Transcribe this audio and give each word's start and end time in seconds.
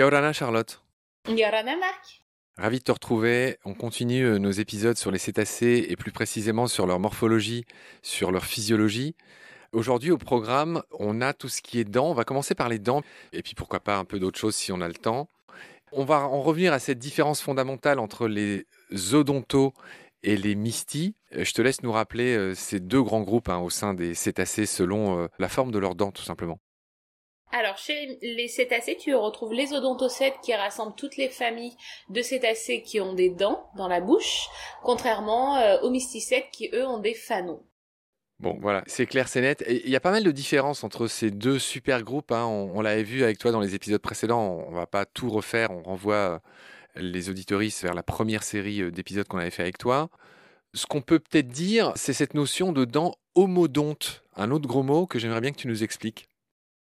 Yorana 0.00 0.32
Charlotte. 0.32 0.82
Yorana 1.28 1.76
Marc. 1.76 2.24
Ravi 2.56 2.78
de 2.78 2.84
te 2.84 2.90
retrouver. 2.90 3.58
On 3.66 3.74
continue 3.74 4.24
euh, 4.24 4.38
nos 4.38 4.50
épisodes 4.50 4.96
sur 4.96 5.10
les 5.10 5.18
cétacés 5.18 5.88
et 5.90 5.94
plus 5.94 6.10
précisément 6.10 6.68
sur 6.68 6.86
leur 6.86 6.98
morphologie, 6.98 7.66
sur 8.00 8.32
leur 8.32 8.46
physiologie. 8.46 9.14
Aujourd'hui 9.74 10.10
au 10.10 10.16
programme, 10.16 10.82
on 10.98 11.20
a 11.20 11.34
tout 11.34 11.50
ce 11.50 11.60
qui 11.60 11.80
est 11.80 11.84
dents. 11.84 12.08
On 12.08 12.14
va 12.14 12.24
commencer 12.24 12.54
par 12.54 12.70
les 12.70 12.78
dents 12.78 13.02
et 13.34 13.42
puis 13.42 13.54
pourquoi 13.54 13.80
pas 13.80 13.98
un 13.98 14.06
peu 14.06 14.18
d'autres 14.18 14.38
choses 14.38 14.56
si 14.56 14.72
on 14.72 14.80
a 14.80 14.88
le 14.88 14.94
temps. 14.94 15.28
On 15.92 16.06
va 16.06 16.20
en 16.20 16.40
revenir 16.40 16.72
à 16.72 16.78
cette 16.78 16.98
différence 16.98 17.42
fondamentale 17.42 17.98
entre 17.98 18.26
les 18.26 18.64
odontos 19.12 19.74
et 20.22 20.38
les 20.38 20.54
mystis. 20.54 21.14
Euh, 21.36 21.44
je 21.44 21.52
te 21.52 21.60
laisse 21.60 21.82
nous 21.82 21.92
rappeler 21.92 22.34
euh, 22.34 22.54
ces 22.54 22.80
deux 22.80 23.02
grands 23.02 23.20
groupes 23.20 23.50
hein, 23.50 23.58
au 23.58 23.68
sein 23.68 23.92
des 23.92 24.14
cétacés 24.14 24.64
selon 24.64 25.28
la 25.38 25.48
forme 25.50 25.70
de 25.70 25.78
leurs 25.78 25.94
dents 25.94 26.10
tout 26.10 26.22
simplement. 26.22 26.58
Alors, 27.52 27.76
chez 27.78 28.18
les 28.22 28.46
cétacés, 28.46 28.96
tu 28.96 29.14
retrouves 29.14 29.52
les 29.52 29.72
odontocètes 29.72 30.36
qui 30.42 30.54
rassemblent 30.54 30.94
toutes 30.94 31.16
les 31.16 31.28
familles 31.28 31.76
de 32.08 32.22
cétacés 32.22 32.82
qui 32.82 33.00
ont 33.00 33.12
des 33.12 33.28
dents 33.28 33.68
dans 33.76 33.88
la 33.88 34.00
bouche, 34.00 34.48
contrairement 34.82 35.56
euh, 35.56 35.80
aux 35.80 35.90
mysticètes 35.90 36.46
qui, 36.52 36.70
eux, 36.72 36.86
ont 36.86 36.98
des 37.00 37.14
fanons. 37.14 37.60
Bon, 38.38 38.56
voilà, 38.60 38.82
c'est 38.86 39.04
clair, 39.04 39.28
c'est 39.28 39.40
net. 39.40 39.64
Il 39.68 39.90
y 39.90 39.96
a 39.96 40.00
pas 40.00 40.12
mal 40.12 40.22
de 40.22 40.30
différences 40.30 40.84
entre 40.84 41.08
ces 41.08 41.30
deux 41.30 41.58
super 41.58 42.02
groupes. 42.02 42.32
Hein. 42.32 42.46
On, 42.46 42.80
l'avait 42.80 43.02
vu 43.02 43.22
avec 43.22 43.38
toi 43.38 43.50
dans 43.50 43.60
les 43.60 43.74
épisodes 43.74 44.00
précédents. 44.00 44.64
On 44.66 44.72
va 44.72 44.86
pas 44.86 45.04
tout 45.04 45.28
refaire. 45.28 45.72
On 45.72 45.82
renvoie 45.82 46.14
euh, 46.14 46.38
les 46.96 47.28
auditoristes 47.28 47.82
vers 47.82 47.94
la 47.94 48.02
première 48.02 48.44
série 48.44 48.80
euh, 48.80 48.90
d'épisodes 48.90 49.28
qu'on 49.28 49.36
avait 49.36 49.50
fait 49.50 49.62
avec 49.62 49.76
toi. 49.76 50.08
Ce 50.72 50.86
qu'on 50.86 51.02
peut 51.02 51.18
peut-être 51.18 51.48
dire, 51.48 51.92
c'est 51.96 52.14
cette 52.14 52.32
notion 52.32 52.72
de 52.72 52.86
dents 52.86 53.14
homodontes. 53.34 54.24
Un 54.36 54.52
autre 54.52 54.66
gros 54.66 54.84
mot 54.84 55.06
que 55.06 55.18
j'aimerais 55.18 55.42
bien 55.42 55.50
que 55.50 55.58
tu 55.58 55.68
nous 55.68 55.82
expliques. 55.82 56.29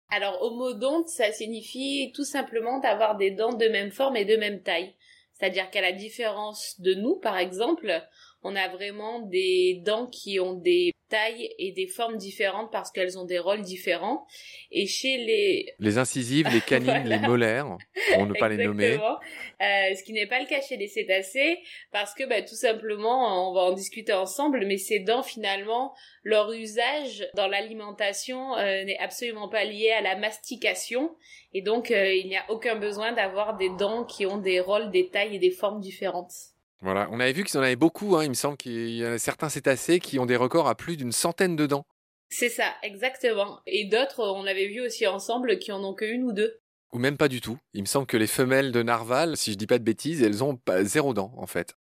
Alors 0.09 0.41
homodonte, 0.41 1.09
ça 1.09 1.31
signifie 1.31 2.11
tout 2.15 2.23
simplement 2.23 2.79
d'avoir 2.79 3.17
des 3.17 3.31
dents 3.31 3.53
de 3.53 3.67
même 3.67 3.91
forme 3.91 4.17
et 4.17 4.25
de 4.25 4.35
même 4.35 4.61
taille. 4.61 4.95
C'est-à-dire 5.33 5.69
qu'à 5.69 5.81
la 5.81 5.91
différence 5.91 6.79
de 6.79 6.93
nous, 6.93 7.15
par 7.15 7.37
exemple, 7.37 8.01
on 8.45 8.55
a 8.55 8.67
vraiment 8.67 9.21
des 9.21 9.81
dents 9.83 10.05
qui 10.05 10.39
ont 10.39 10.53
des 10.53 10.93
tailles 11.09 11.49
et 11.57 11.71
des 11.71 11.87
formes 11.87 12.17
différentes 12.17 12.71
parce 12.71 12.91
qu'elles 12.91 13.17
ont 13.17 13.25
des 13.25 13.39
rôles 13.39 13.63
différents. 13.63 14.27
Et 14.69 14.85
chez 14.85 15.17
les... 15.17 15.73
Les 15.79 15.97
incisives, 15.97 16.47
les 16.53 16.61
canines, 16.61 17.03
les 17.05 17.17
molaires, 17.17 17.75
pour 18.13 18.27
ne 18.27 18.33
pas 18.33 18.47
les 18.49 18.63
nommer. 18.63 18.93
Euh, 18.93 19.95
ce 19.95 20.03
qui 20.03 20.13
n'est 20.13 20.27
pas 20.27 20.39
le 20.39 20.45
cas 20.45 20.61
chez 20.61 20.77
les 20.77 20.87
cétacés 20.87 21.57
parce 21.91 22.13
que 22.13 22.23
bah, 22.23 22.43
tout 22.43 22.55
simplement, 22.55 23.49
on 23.49 23.53
va 23.55 23.61
en 23.61 23.73
discuter 23.73 24.13
ensemble, 24.13 24.63
mais 24.67 24.77
ces 24.77 24.99
dents 24.99 25.23
finalement, 25.23 25.95
leur 26.23 26.51
usage 26.51 27.27
dans 27.33 27.47
l'alimentation 27.47 28.55
euh, 28.57 28.83
n'est 28.83 28.99
absolument 28.99 29.49
pas 29.49 29.63
lié 29.63 29.89
à 29.89 30.01
la 30.01 30.15
mastication. 30.15 31.15
Et 31.53 31.63
donc, 31.63 31.89
euh, 31.89 32.13
il 32.13 32.27
n'y 32.27 32.37
a 32.37 32.45
aucun 32.49 32.75
besoin 32.75 33.11
d'avoir 33.11 33.57
des 33.57 33.69
dents 33.79 34.05
qui 34.05 34.27
ont 34.27 34.37
des 34.37 34.59
rôles, 34.59 34.91
des 34.91 35.09
tailles 35.09 35.35
et 35.35 35.39
des 35.39 35.51
formes 35.51 35.79
différentes. 35.79 36.54
Voilà, 36.85 37.09
on 37.11 37.19
avait 37.19 37.33
vu 37.33 37.43
qu'ils 37.43 37.57
en 37.57 37.63
avaient 37.63 37.75
beaucoup. 37.75 38.15
Hein. 38.15 38.25
Il 38.25 38.29
me 38.29 38.35
semble 38.35 38.57
qu'il 38.57 38.91
y 38.91 39.03
a 39.03 39.17
certains 39.17 39.49
cétacés 39.49 39.99
qui 39.99 40.19
ont 40.19 40.27
des 40.27 40.35
records 40.35 40.67
à 40.67 40.75
plus 40.75 40.97
d'une 40.97 41.11
centaine 41.11 41.55
de 41.55 41.65
dents. 41.65 41.87
C'est 42.29 42.47
ça, 42.47 42.75
exactement. 42.83 43.59
Et 43.65 43.85
d'autres, 43.85 44.23
on 44.23 44.45
avait 44.45 44.67
vu 44.67 44.81
aussi 44.81 45.07
ensemble, 45.07 45.57
qui 45.57 45.71
en 45.71 45.83
ont 45.83 45.95
qu'une 45.95 46.23
ou 46.23 46.31
deux. 46.31 46.59
Ou 46.93 46.99
même 46.99 47.17
pas 47.17 47.27
du 47.27 47.41
tout. 47.41 47.57
Il 47.73 47.81
me 47.81 47.87
semble 47.87 48.05
que 48.05 48.17
les 48.17 48.27
femelles 48.27 48.71
de 48.71 48.83
narval, 48.83 49.35
si 49.35 49.51
je 49.51 49.57
dis 49.57 49.65
pas 49.65 49.79
de 49.79 49.83
bêtises, 49.83 50.21
elles 50.21 50.43
ont 50.43 50.57
pas 50.57 50.83
zéro 50.83 51.15
dent 51.15 51.33
en 51.37 51.47
fait. 51.47 51.75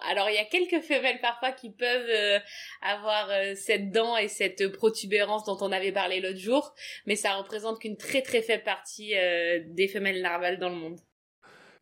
Alors 0.00 0.28
il 0.28 0.34
y 0.34 0.38
a 0.38 0.44
quelques 0.44 0.84
femelles 0.84 1.20
parfois 1.20 1.52
qui 1.52 1.70
peuvent 1.70 2.10
euh, 2.10 2.40
avoir 2.82 3.30
euh, 3.30 3.54
cette 3.54 3.90
dent 3.90 4.16
et 4.16 4.28
cette 4.28 4.72
protubérance 4.72 5.44
dont 5.44 5.58
on 5.60 5.70
avait 5.70 5.92
parlé 5.92 6.20
l'autre 6.20 6.38
jour, 6.38 6.74
mais 7.06 7.16
ça 7.16 7.34
représente 7.34 7.80
qu'une 7.80 7.96
très 7.96 8.22
très 8.22 8.42
faible 8.42 8.64
partie 8.64 9.16
euh, 9.16 9.60
des 9.66 9.88
femelles 9.88 10.20
narvales 10.20 10.58
dans 10.58 10.68
le 10.68 10.76
monde. 10.76 11.00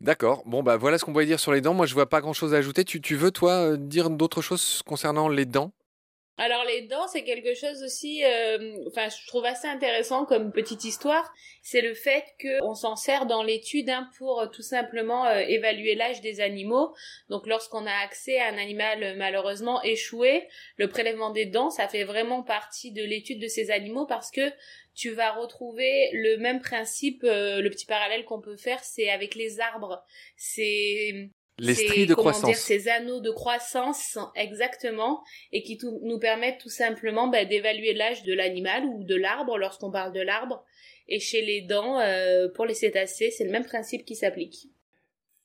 D'accord. 0.00 0.42
Bon, 0.44 0.62
bah 0.62 0.76
voilà 0.76 0.98
ce 0.98 1.04
qu'on 1.04 1.12
pouvait 1.12 1.26
dire 1.26 1.40
sur 1.40 1.52
les 1.52 1.60
dents. 1.60 1.74
Moi, 1.74 1.86
je 1.86 1.94
vois 1.94 2.08
pas 2.08 2.20
grand 2.20 2.34
chose 2.34 2.54
à 2.54 2.58
ajouter. 2.58 2.84
Tu, 2.84 3.00
tu 3.00 3.16
veux, 3.16 3.30
toi, 3.30 3.52
euh, 3.52 3.76
dire 3.76 4.10
d'autres 4.10 4.42
choses 4.42 4.82
concernant 4.86 5.28
les 5.28 5.46
dents? 5.46 5.72
Alors 6.38 6.64
les 6.66 6.82
dents, 6.82 7.08
c'est 7.08 7.24
quelque 7.24 7.54
chose 7.54 7.82
aussi, 7.82 8.22
euh, 8.22 8.76
enfin 8.88 9.08
je 9.08 9.26
trouve 9.26 9.46
assez 9.46 9.66
intéressant 9.66 10.26
comme 10.26 10.52
petite 10.52 10.84
histoire. 10.84 11.32
C'est 11.62 11.80
le 11.80 11.94
fait 11.94 12.24
qu'on 12.42 12.74
s'en 12.74 12.94
sert 12.94 13.24
dans 13.24 13.42
l'étude 13.42 13.88
hein, 13.88 14.10
pour 14.18 14.40
euh, 14.42 14.46
tout 14.46 14.60
simplement 14.60 15.30
évaluer 15.30 15.94
l'âge 15.94 16.20
des 16.20 16.42
animaux. 16.42 16.94
Donc 17.30 17.46
lorsqu'on 17.46 17.86
a 17.86 18.04
accès 18.04 18.38
à 18.38 18.48
un 18.48 18.58
animal 18.58 19.16
malheureusement 19.16 19.82
échoué, 19.82 20.46
le 20.76 20.88
prélèvement 20.88 21.30
des 21.30 21.46
dents, 21.46 21.70
ça 21.70 21.88
fait 21.88 22.04
vraiment 22.04 22.42
partie 22.42 22.92
de 22.92 23.02
l'étude 23.02 23.40
de 23.40 23.48
ces 23.48 23.70
animaux 23.70 24.04
parce 24.04 24.30
que 24.30 24.52
tu 24.96 25.10
vas 25.10 25.32
retrouver 25.32 26.10
le 26.12 26.38
même 26.38 26.60
principe, 26.60 27.22
le 27.22 27.68
petit 27.68 27.86
parallèle 27.86 28.24
qu'on 28.24 28.40
peut 28.40 28.56
faire, 28.56 28.82
c'est 28.82 29.10
avec 29.10 29.34
les 29.34 29.60
arbres. 29.60 30.02
C'est 30.36 31.30
les 31.58 31.74
stries 31.74 32.06
de 32.06 32.14
croissance. 32.14 32.44
Dire, 32.44 32.56
ces 32.56 32.88
anneaux 32.88 33.20
de 33.20 33.30
croissance, 33.30 34.18
exactement, 34.34 35.22
et 35.52 35.62
qui 35.62 35.78
nous 36.02 36.18
permettent 36.18 36.60
tout 36.60 36.68
simplement 36.68 37.28
bah, 37.28 37.44
d'évaluer 37.44 37.94
l'âge 37.94 38.22
de 38.24 38.34
l'animal 38.34 38.84
ou 38.84 39.04
de 39.04 39.14
l'arbre 39.14 39.56
lorsqu'on 39.56 39.90
parle 39.90 40.12
de 40.12 40.20
l'arbre. 40.20 40.64
Et 41.08 41.20
chez 41.20 41.42
les 41.42 41.62
dents, 41.62 41.98
euh, 42.00 42.48
pour 42.54 42.66
les 42.66 42.74
cétacés, 42.74 43.30
c'est 43.30 43.44
le 43.44 43.50
même 43.50 43.64
principe 43.64 44.04
qui 44.04 44.16
s'applique. 44.16 44.68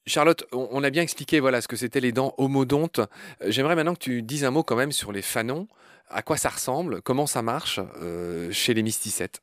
Charlotte, 0.07 0.45
on 0.51 0.83
a 0.83 0.89
bien 0.89 1.03
expliqué 1.03 1.39
voilà 1.39 1.61
ce 1.61 1.67
que 1.67 1.75
c'était 1.75 1.99
les 1.99 2.11
dents 2.11 2.33
homodontes. 2.37 2.99
Euh, 2.99 3.51
j'aimerais 3.51 3.75
maintenant 3.75 3.93
que 3.93 3.99
tu 3.99 4.23
dises 4.23 4.43
un 4.43 4.51
mot 4.51 4.63
quand 4.63 4.75
même 4.75 4.91
sur 4.91 5.11
les 5.11 5.21
fanons. 5.21 5.67
À 6.13 6.21
quoi 6.21 6.37
ça 6.37 6.49
ressemble 6.49 7.01
Comment 7.01 7.25
ça 7.25 7.41
marche 7.41 7.79
euh, 8.01 8.51
chez 8.51 8.73
les 8.73 8.83
mysticètes 8.83 9.41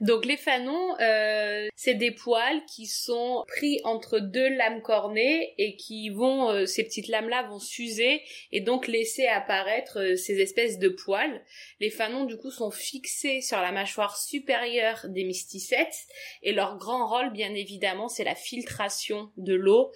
donc 0.00 0.24
les 0.24 0.36
fanons, 0.36 0.98
euh, 1.00 1.68
c'est 1.74 1.94
des 1.94 2.10
poils 2.10 2.64
qui 2.66 2.86
sont 2.86 3.44
pris 3.46 3.80
entre 3.84 4.18
deux 4.18 4.48
lames 4.48 4.82
cornées 4.82 5.54
et 5.58 5.76
qui 5.76 6.10
vont, 6.10 6.50
euh, 6.50 6.66
ces 6.66 6.84
petites 6.84 7.08
lames-là 7.08 7.44
vont 7.48 7.58
s'user 7.58 8.22
et 8.52 8.60
donc 8.60 8.86
laisser 8.86 9.26
apparaître 9.26 10.00
euh, 10.00 10.16
ces 10.16 10.40
espèces 10.40 10.78
de 10.78 10.88
poils. 10.88 11.42
Les 11.80 11.90
fanons 11.90 12.24
du 12.24 12.36
coup 12.36 12.50
sont 12.50 12.70
fixés 12.70 13.40
sur 13.40 13.60
la 13.60 13.72
mâchoire 13.72 14.16
supérieure 14.16 15.06
des 15.08 15.24
mysticètes 15.24 16.06
et 16.42 16.52
leur 16.52 16.78
grand 16.78 17.08
rôle 17.08 17.32
bien 17.32 17.54
évidemment 17.54 18.08
c'est 18.08 18.24
la 18.24 18.34
filtration 18.34 19.30
de 19.36 19.54
l'eau 19.54 19.92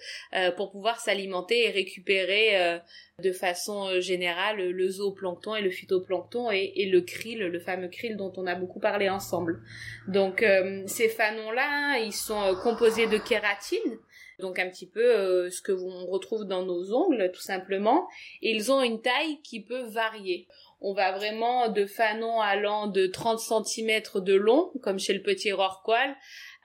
pour 0.57 0.71
pouvoir 0.71 0.99
s'alimenter 0.99 1.65
et 1.65 1.69
récupérer 1.69 2.79
de 3.21 3.31
façon 3.31 3.99
générale 3.99 4.69
le 4.69 4.89
zooplancton 4.89 5.55
et 5.55 5.61
le 5.61 5.69
phytoplancton 5.69 6.51
et, 6.51 6.89
le 6.91 7.01
krill, 7.01 7.39
le 7.39 7.59
fameux 7.59 7.87
krill 7.87 8.17
dont 8.17 8.33
on 8.37 8.47
a 8.47 8.55
beaucoup 8.55 8.79
parlé 8.79 9.09
ensemble. 9.09 9.61
Donc 10.07 10.43
euh, 10.43 10.83
ces 10.87 11.09
fanons-là, 11.09 11.99
ils 11.99 12.13
sont 12.13 12.41
euh, 12.41 12.55
composés 12.55 13.07
de 13.07 13.17
kératine, 13.17 13.99
donc 14.39 14.57
un 14.57 14.69
petit 14.69 14.87
peu 14.87 15.49
ce 15.49 15.61
que 15.61 15.71
on 15.71 16.07
retrouve 16.07 16.45
dans 16.45 16.65
nos 16.65 16.93
ongles 16.93 17.31
tout 17.33 17.41
simplement, 17.41 18.07
et 18.41 18.51
ils 18.51 18.71
ont 18.71 18.81
une 18.81 19.01
taille 19.01 19.39
qui 19.43 19.61
peut 19.61 19.83
varier. 19.83 20.47
On 20.83 20.93
va 20.93 21.11
vraiment 21.11 21.69
de 21.69 21.85
fanons 21.85 22.41
allant 22.41 22.87
de 22.87 23.05
30 23.05 23.39
cm 23.39 24.01
de 24.15 24.33
long, 24.33 24.71
comme 24.81 24.97
chez 24.97 25.13
le 25.13 25.21
petit 25.21 25.51
rorqual, 25.51 26.15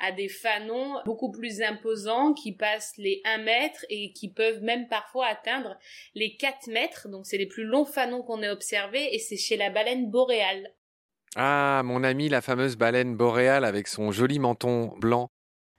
à 0.00 0.10
des 0.10 0.28
fanons 0.28 1.02
beaucoup 1.04 1.30
plus 1.30 1.60
imposants 1.60 2.32
qui 2.32 2.52
passent 2.52 2.94
les 2.96 3.20
1 3.26 3.38
mètre 3.38 3.84
et 3.90 4.12
qui 4.12 4.30
peuvent 4.30 4.62
même 4.62 4.88
parfois 4.88 5.26
atteindre 5.26 5.78
les 6.14 6.36
4 6.36 6.68
mètres. 6.68 7.08
Donc 7.08 7.26
c'est 7.26 7.36
les 7.36 7.46
plus 7.46 7.64
longs 7.64 7.84
fanons 7.84 8.22
qu'on 8.22 8.42
ait 8.42 8.48
observés 8.48 9.14
et 9.14 9.18
c'est 9.18 9.36
chez 9.36 9.58
la 9.58 9.68
baleine 9.68 10.10
boréale. 10.10 10.72
Ah, 11.38 11.82
mon 11.84 12.02
ami, 12.02 12.30
la 12.30 12.40
fameuse 12.40 12.76
baleine 12.76 13.14
boréale 13.14 13.66
avec 13.66 13.88
son 13.88 14.10
joli 14.10 14.38
menton 14.38 14.94
blanc 14.96 15.28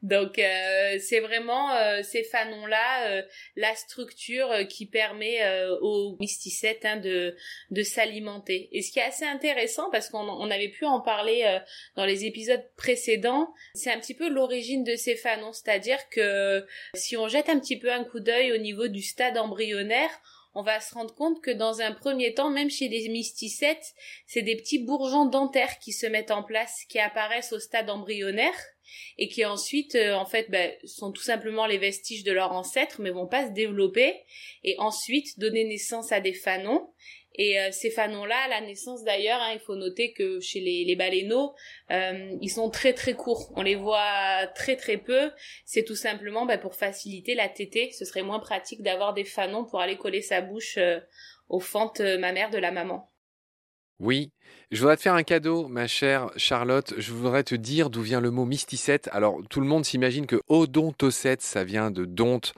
donc 0.03 0.37
euh, 0.37 0.99
c'est 0.99 1.19
vraiment 1.19 1.73
euh, 1.73 2.03
ces 2.03 2.23
fanons-là, 2.23 3.09
euh, 3.09 3.23
la 3.55 3.73
structure 3.75 4.49
qui 4.69 4.85
permet 4.85 5.39
aux 5.81 6.15
mysticètes 6.19 6.85
hein, 6.85 6.97
de, 6.97 7.35
de 7.71 7.81
s'alimenter. 7.81 8.69
Et 8.71 8.83
ce 8.83 8.91
qui 8.91 8.99
est 8.99 9.03
assez 9.03 9.25
intéressant, 9.25 9.89
parce 9.89 10.09
qu'on 10.09 10.19
on 10.19 10.51
avait 10.51 10.69
pu 10.69 10.85
en 10.85 11.01
parler 11.01 11.59
dans 11.95 12.05
les 12.05 12.25
épisodes 12.25 12.63
précédents, 12.75 13.51
c'est 13.73 13.91
un 13.91 13.99
petit 13.99 14.13
peu 14.13 14.29
l'origine 14.29 14.83
de 14.83 14.95
ces 14.95 15.15
fanons, 15.15 15.53
c'est-à-dire 15.53 15.97
que 16.09 16.65
si 16.93 17.17
on 17.17 17.27
jette 17.27 17.49
un 17.49 17.59
petit 17.59 17.79
peu 17.79 17.91
un 17.91 18.03
coup 18.03 18.19
d'œil 18.19 18.51
au 18.51 18.57
niveau 18.57 18.87
du 18.87 19.01
stade 19.01 19.37
embryonnaire, 19.37 20.11
on 20.57 20.63
va 20.63 20.79
se 20.79 20.95
rendre 20.95 21.13
compte 21.13 21.39
que 21.39 21.51
dans 21.51 21.81
un 21.81 21.91
premier 21.91 22.33
temps, 22.33 22.49
même 22.49 22.71
chez 22.71 22.89
les 22.89 23.09
mysticètes, 23.09 23.93
c'est 24.25 24.41
des 24.41 24.55
petits 24.55 24.79
bourgeons 24.79 25.25
dentaires 25.25 25.77
qui 25.77 25.93
se 25.93 26.07
mettent 26.07 26.31
en 26.31 26.41
place, 26.41 26.83
qui 26.89 26.97
apparaissent 26.97 27.53
au 27.53 27.59
stade 27.59 27.91
embryonnaire 27.91 28.55
et 29.19 29.27
qui 29.27 29.45
ensuite, 29.45 29.93
euh, 29.93 30.15
en 30.15 30.25
fait, 30.25 30.49
ben, 30.49 30.73
sont 30.83 31.11
tout 31.11 31.21
simplement 31.21 31.67
les 31.67 31.77
vestiges 31.77 32.23
de 32.23 32.31
leurs 32.31 32.53
ancêtres, 32.53 33.01
mais 33.01 33.11
vont 33.11 33.27
pas 33.27 33.45
se 33.45 33.51
développer 33.51 34.15
et 34.63 34.73
ensuite 34.79 35.37
donner 35.37 35.63
naissance 35.63 36.11
à 36.11 36.21
des 36.21 36.33
fanons 36.33 36.89
et 37.37 37.59
euh, 37.59 37.69
ces 37.71 37.91
fanons-là, 37.91 38.35
à 38.45 38.47
la 38.47 38.61
naissance 38.61 39.03
d'ailleurs, 39.03 39.39
hein, 39.41 39.51
il 39.53 39.59
faut 39.59 39.75
noter 39.75 40.11
que 40.11 40.39
chez 40.39 40.59
les, 40.59 40.95
baleineaux, 40.95 41.53
euh, 41.91 42.35
ils 42.41 42.49
sont 42.49 42.69
très 42.69 42.93
très 42.93 43.13
courts. 43.13 43.53
On 43.55 43.61
les 43.61 43.75
voit 43.75 44.47
très 44.55 44.75
très 44.75 44.97
peu. 44.97 45.31
C'est 45.65 45.83
tout 45.83 45.95
simplement 45.95 46.45
bah, 46.45 46.57
pour 46.57 46.73
faciliter 46.73 47.35
la 47.35 47.47
tétée. 47.47 47.91
Ce 47.91 48.05
serait 48.05 48.23
moins 48.23 48.39
pratique 48.39 48.81
d'avoir 48.81 49.13
des 49.13 49.23
fanons 49.23 49.65
pour 49.65 49.79
aller 49.79 49.97
coller 49.97 50.21
sa 50.21 50.41
bouche 50.41 50.77
euh, 50.77 50.99
aux 51.47 51.59
fentes 51.59 52.01
mammaires 52.01 52.49
de 52.49 52.57
la 52.57 52.71
maman. 52.71 53.09
Oui, 53.99 54.31
je 54.69 54.79
voudrais 54.79 54.97
te 54.97 55.01
faire 55.01 55.15
un 55.15 55.23
cadeau, 55.23 55.67
ma 55.67 55.87
chère 55.87 56.29
Charlotte. 56.35 56.93
Je 56.97 57.11
voudrais 57.11 57.43
te 57.43 57.55
dire 57.55 57.89
d'où 57.89 58.01
vient 58.01 58.21
le 58.21 58.29
mot 58.29 58.45
mysticette. 58.45 59.09
Alors, 59.11 59.41
tout 59.49 59.59
le 59.59 59.65
monde 59.65 59.85
s'imagine 59.85 60.27
que 60.27 60.41
odontocète, 60.49 61.41
ça 61.41 61.63
vient 61.63 61.89
de 61.89 62.05
donte, 62.05 62.53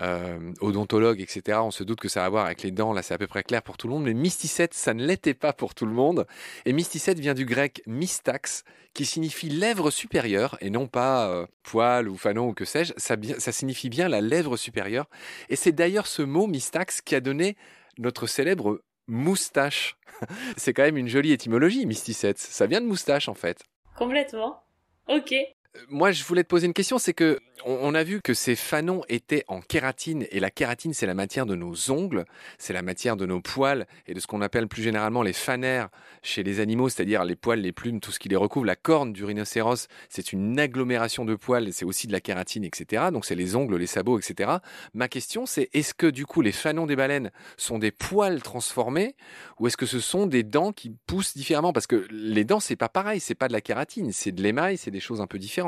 euh, 0.00 0.52
odontologue, 0.60 1.20
etc. 1.20 1.58
On 1.62 1.70
se 1.70 1.84
doute 1.84 2.00
que 2.00 2.08
ça 2.08 2.22
a 2.22 2.26
à 2.26 2.28
voir 2.28 2.46
avec 2.46 2.62
les 2.62 2.70
dents, 2.70 2.92
là 2.92 3.02
c'est 3.02 3.14
à 3.14 3.18
peu 3.18 3.26
près 3.26 3.42
clair 3.42 3.62
pour 3.62 3.76
tout 3.76 3.88
le 3.88 3.94
monde, 3.94 4.04
mais 4.04 4.14
mysticette, 4.14 4.74
ça 4.74 4.94
ne 4.94 5.04
l'était 5.04 5.34
pas 5.34 5.52
pour 5.52 5.74
tout 5.74 5.86
le 5.86 5.92
monde. 5.92 6.26
Et 6.66 6.72
mysticette 6.72 7.18
vient 7.18 7.34
du 7.34 7.44
grec 7.44 7.82
mystax, 7.86 8.64
qui 8.94 9.04
signifie 9.04 9.48
lèvre 9.48 9.90
supérieure, 9.90 10.56
et 10.60 10.70
non 10.70 10.86
pas 10.86 11.28
euh, 11.28 11.46
poil 11.62 12.08
ou 12.08 12.16
fanon 12.16 12.48
ou 12.48 12.54
que 12.54 12.64
sais-je, 12.64 12.92
ça, 12.96 13.16
ça 13.38 13.52
signifie 13.52 13.88
bien 13.88 14.08
la 14.08 14.20
lèvre 14.20 14.56
supérieure. 14.56 15.08
Et 15.48 15.56
c'est 15.56 15.72
d'ailleurs 15.72 16.06
ce 16.06 16.22
mot 16.22 16.46
mystax 16.46 17.00
qui 17.00 17.14
a 17.14 17.20
donné 17.20 17.56
notre 17.98 18.26
célèbre 18.26 18.80
moustache. 19.06 19.96
c'est 20.56 20.72
quand 20.72 20.82
même 20.82 20.96
une 20.96 21.08
jolie 21.08 21.32
étymologie, 21.32 21.86
mysticette. 21.86 22.38
Ça 22.38 22.66
vient 22.66 22.80
de 22.80 22.86
moustache 22.86 23.28
en 23.28 23.34
fait. 23.34 23.64
Complètement. 23.96 24.62
Ok 25.08 25.34
moi, 25.88 26.10
je 26.10 26.24
voulais 26.24 26.42
te 26.42 26.48
poser 26.48 26.66
une 26.66 26.74
question, 26.74 26.98
c'est 26.98 27.14
que 27.14 27.38
on, 27.64 27.94
a 27.94 28.04
vu 28.04 28.20
que 28.20 28.34
ces 28.34 28.54
fanons 28.54 29.02
étaient 29.08 29.44
en 29.48 29.60
kératine, 29.60 30.26
et 30.30 30.40
la 30.40 30.50
kératine, 30.50 30.94
c'est 30.94 31.06
la 31.06 31.14
matière 31.14 31.44
de 31.44 31.54
nos 31.54 31.90
ongles, 31.90 32.24
c'est 32.56 32.72
la 32.72 32.82
matière 32.82 33.16
de 33.16 33.26
nos 33.26 33.40
poils, 33.40 33.86
et 34.06 34.14
de 34.14 34.20
ce 34.20 34.26
qu'on 34.26 34.40
appelle 34.42 34.68
plus 34.68 34.82
généralement 34.82 35.22
les 35.22 35.32
fanères 35.32 35.88
chez 36.22 36.42
les 36.42 36.60
animaux, 36.60 36.88
c'est-à-dire 36.88 37.24
les 37.24 37.36
poils, 37.36 37.60
les 37.60 37.72
plumes, 37.72 38.00
tout 38.00 38.12
ce 38.12 38.18
qui 38.18 38.28
les 38.28 38.36
recouvre. 38.36 38.64
La 38.64 38.76
corne 38.76 39.12
du 39.12 39.24
rhinocéros, 39.24 39.88
c'est 40.08 40.32
une 40.32 40.58
agglomération 40.58 41.24
de 41.24 41.34
poils, 41.34 41.72
c'est 41.72 41.84
aussi 41.84 42.06
de 42.06 42.12
la 42.12 42.20
kératine, 42.20 42.64
etc. 42.64 43.06
Donc 43.12 43.24
c'est 43.24 43.34
les 43.34 43.56
ongles, 43.56 43.76
les 43.76 43.86
sabots, 43.86 44.18
etc. 44.18 44.50
Ma 44.94 45.08
question, 45.08 45.46
c'est 45.46 45.68
est-ce 45.72 45.94
que 45.94 46.06
du 46.06 46.26
coup 46.26 46.42
les 46.42 46.52
fanons 46.52 46.86
des 46.86 46.96
baleines 46.96 47.30
sont 47.56 47.78
des 47.78 47.90
poils 47.90 48.42
transformés, 48.42 49.16
ou 49.58 49.66
est-ce 49.66 49.76
que 49.76 49.86
ce 49.86 50.00
sont 50.00 50.26
des 50.26 50.44
dents 50.44 50.72
qui 50.72 50.94
poussent 51.06 51.36
différemment? 51.36 51.72
Parce 51.72 51.86
que 51.86 52.06
les 52.10 52.44
dents, 52.44 52.60
c'est 52.60 52.76
pas 52.76 52.88
pareil, 52.88 53.20
c'est 53.20 53.34
pas 53.34 53.48
de 53.48 53.52
la 53.52 53.60
kératine, 53.60 54.12
c'est 54.12 54.32
de 54.32 54.42
l'émail, 54.42 54.78
c'est 54.78 54.90
des 54.90 55.00
choses 55.00 55.20
un 55.20 55.26
peu 55.26 55.38
différentes. 55.38 55.67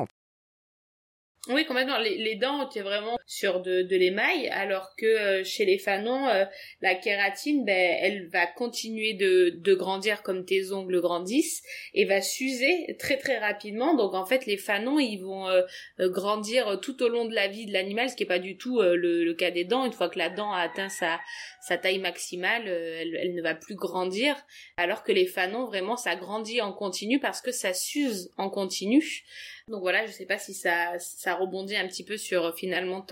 Oui, 1.49 1.65
complètement. 1.65 1.97
Les, 1.97 2.19
les 2.19 2.35
dents, 2.35 2.69
tu 2.69 2.81
es 2.81 2.83
vraiment 2.83 3.19
sur 3.25 3.63
de, 3.63 3.81
de 3.81 3.97
l'émail, 3.97 4.49
alors 4.49 4.95
que 4.95 5.07
euh, 5.07 5.43
chez 5.43 5.65
les 5.65 5.79
fanons, 5.79 6.29
euh, 6.29 6.45
la 6.83 6.95
kératine, 6.95 7.65
ben, 7.65 7.97
elle 8.03 8.29
va 8.29 8.47
continuer 8.47 9.15
de, 9.15 9.55
de 9.57 9.75
grandir 9.75 10.23
comme 10.23 10.45
tes 10.45 10.71
ongles 10.71 11.01
grandissent 11.01 11.63
et 11.95 12.05
va 12.05 12.21
s'user 12.21 12.95
très 12.99 13.17
très 13.17 13.39
rapidement. 13.39 13.95
Donc 13.95 14.13
en 14.13 14.27
fait, 14.27 14.45
les 14.45 14.59
fanons, 14.59 14.99
ils 14.99 15.17
vont 15.17 15.49
euh, 15.49 15.63
grandir 15.99 16.79
tout 16.83 17.03
au 17.03 17.09
long 17.09 17.25
de 17.25 17.35
la 17.35 17.49
vie 17.49 17.65
de 17.65 17.73
l'animal, 17.73 18.11
ce 18.11 18.17
qui 18.17 18.25
est 18.25 18.27
pas 18.27 18.39
du 18.39 18.59
tout 18.59 18.83
le, 18.83 19.25
le, 19.25 19.35
cas 19.35 19.51
des 19.51 19.65
dents. 19.65 19.87
Une 19.87 19.95
fois 19.95 20.11
que 20.11 20.19
la 20.19 20.29
dent 20.29 20.53
a 20.53 20.61
atteint 20.61 20.91
sa, 20.91 21.21
sa 21.63 21.79
taille 21.79 22.01
maximale, 22.01 22.69
elle, 22.69 23.17
elle, 23.17 23.35
ne 23.35 23.41
va 23.41 23.55
plus 23.55 23.77
grandir, 23.77 24.37
alors 24.77 25.03
que 25.03 25.13
les 25.13 25.27
fanons, 25.27 25.65
vraiment, 25.65 25.97
ça 25.97 26.17
grandit 26.17 26.61
en 26.61 26.75
continu 26.75 27.19
parce 27.19 27.41
que 27.41 27.51
ça 27.51 27.73
s'use 27.73 28.31
en 28.37 28.51
continu. 28.51 29.25
Donc 29.71 29.83
voilà, 29.83 30.05
je 30.05 30.11
sais 30.11 30.27
pas 30.27 30.39
si 30.39 30.53
ça, 30.53 30.99
ça 30.99 31.37
rebondit 31.37 31.77
un 31.77 31.87
petit 31.87 32.05
peu 32.05 32.17
sur 32.17 32.47
euh, 32.47 32.53
finalement 32.53 33.07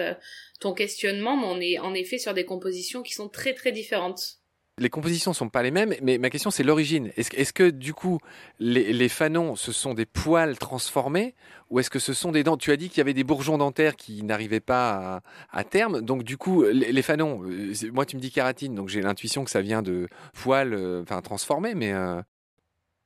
ton 0.58 0.74
questionnement, 0.74 1.36
mais 1.36 1.46
on 1.46 1.60
est 1.60 1.78
en 1.78 1.94
effet 1.94 2.18
sur 2.18 2.34
des 2.34 2.44
compositions 2.44 3.02
qui 3.02 3.14
sont 3.14 3.28
très 3.28 3.54
très 3.54 3.70
différentes. 3.70 4.38
Les 4.78 4.90
compositions 4.90 5.32
sont 5.32 5.48
pas 5.48 5.62
les 5.62 5.72
mêmes, 5.72 5.94
mais 6.02 6.18
ma 6.18 6.30
question 6.30 6.50
c'est 6.50 6.62
l'origine. 6.62 7.10
Est-ce, 7.16 7.52
que 7.52 7.70
du 7.70 7.94
coup 7.94 8.18
les, 8.60 9.08
fanons 9.08 9.56
ce 9.56 9.72
sont 9.72 9.94
des 9.94 10.06
poils 10.06 10.56
transformés 10.56 11.34
ou 11.68 11.80
est-ce 11.80 11.90
que 11.90 11.98
ce 11.98 12.12
sont 12.12 12.30
des 12.30 12.44
dents? 12.44 12.56
Tu 12.56 12.70
as 12.70 12.76
dit 12.76 12.88
qu'il 12.88 12.98
y 12.98 13.00
avait 13.00 13.14
des 13.14 13.24
bourgeons 13.24 13.58
dentaires 13.58 13.96
qui 13.96 14.22
n'arrivaient 14.22 14.60
pas 14.60 15.20
à, 15.50 15.64
terme, 15.64 16.00
donc 16.00 16.22
du 16.22 16.36
coup 16.36 16.62
les, 16.62 17.02
fanons, 17.02 17.42
euh, 17.44 17.72
moi 17.92 18.06
tu 18.06 18.16
me 18.16 18.20
dis 18.20 18.30
kératine, 18.30 18.74
donc 18.74 18.88
j'ai 18.88 19.02
l'intuition 19.02 19.44
que 19.44 19.50
ça 19.50 19.62
vient 19.62 19.82
de 19.82 20.08
poils, 20.32 20.74
euh, 20.74 21.02
transformés, 21.24 21.74
mais 21.74 21.92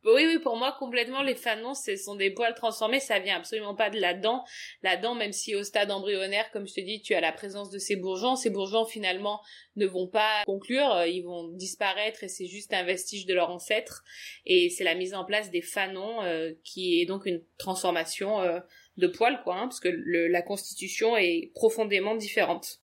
oui, 0.05 0.25
oui, 0.27 0.39
pour 0.41 0.57
moi, 0.57 0.75
complètement, 0.79 1.23
les 1.23 1.37
fanons, 1.37 1.75
ce 1.75 1.95
sont 1.95 2.17
des 2.17 2.31
poils 2.31 2.55
transformés, 2.55 2.99
ça 2.99 3.21
vient 3.21 3.37
absolument 3.37 3.77
pas 3.77 3.89
de 3.89 4.01
la 4.01 4.15
dent. 4.15 4.45
La 4.83 4.97
dent, 4.97 5.15
même 5.15 5.33
si 5.33 5.55
au 5.55 5.63
stade 5.63 5.93
embryonnaire, 5.93 6.51
comme 6.51 6.67
je 6.67 6.75
te 6.75 6.81
dis, 6.81 7.01
tu 7.03 7.15
as 7.15 7.21
la 7.21 7.31
présence 7.31 7.71
de 7.71 7.79
ces 7.79 7.95
bourgeons, 7.95 8.35
ces 8.35 8.51
bourgeons, 8.51 8.85
finalement, 8.85 9.41
ne 9.77 9.87
vont 9.87 10.09
pas 10.09 10.43
conclure, 10.45 10.91
euh, 10.93 11.07
ils 11.07 11.23
vont 11.23 11.49
disparaître 11.53 12.25
et 12.25 12.29
c'est 12.29 12.47
juste 12.47 12.75
un 12.75 12.83
vestige 12.83 13.27
de 13.27 13.35
leur 13.35 13.51
ancêtre. 13.51 14.03
Et 14.45 14.71
c'est 14.71 14.85
la 14.85 14.97
mise 14.97 15.15
en 15.15 15.25
place 15.25 15.51
des 15.51 15.63
fanons, 15.63 16.23
euh, 16.23 16.51
qui 16.65 17.01
est 17.01 17.07
donc 17.07 17.25
une 17.25 17.43
transformation 17.57 18.41
euh, 18.41 18.59
de 18.97 19.07
poils, 19.07 19.41
quoi, 19.45 19.55
hein, 19.55 19.69
parce 19.69 19.81
que 19.81 19.89
la 19.89 20.43
constitution 20.43 21.17
est 21.17 21.53
profondément 21.55 22.17
différente. 22.17 22.81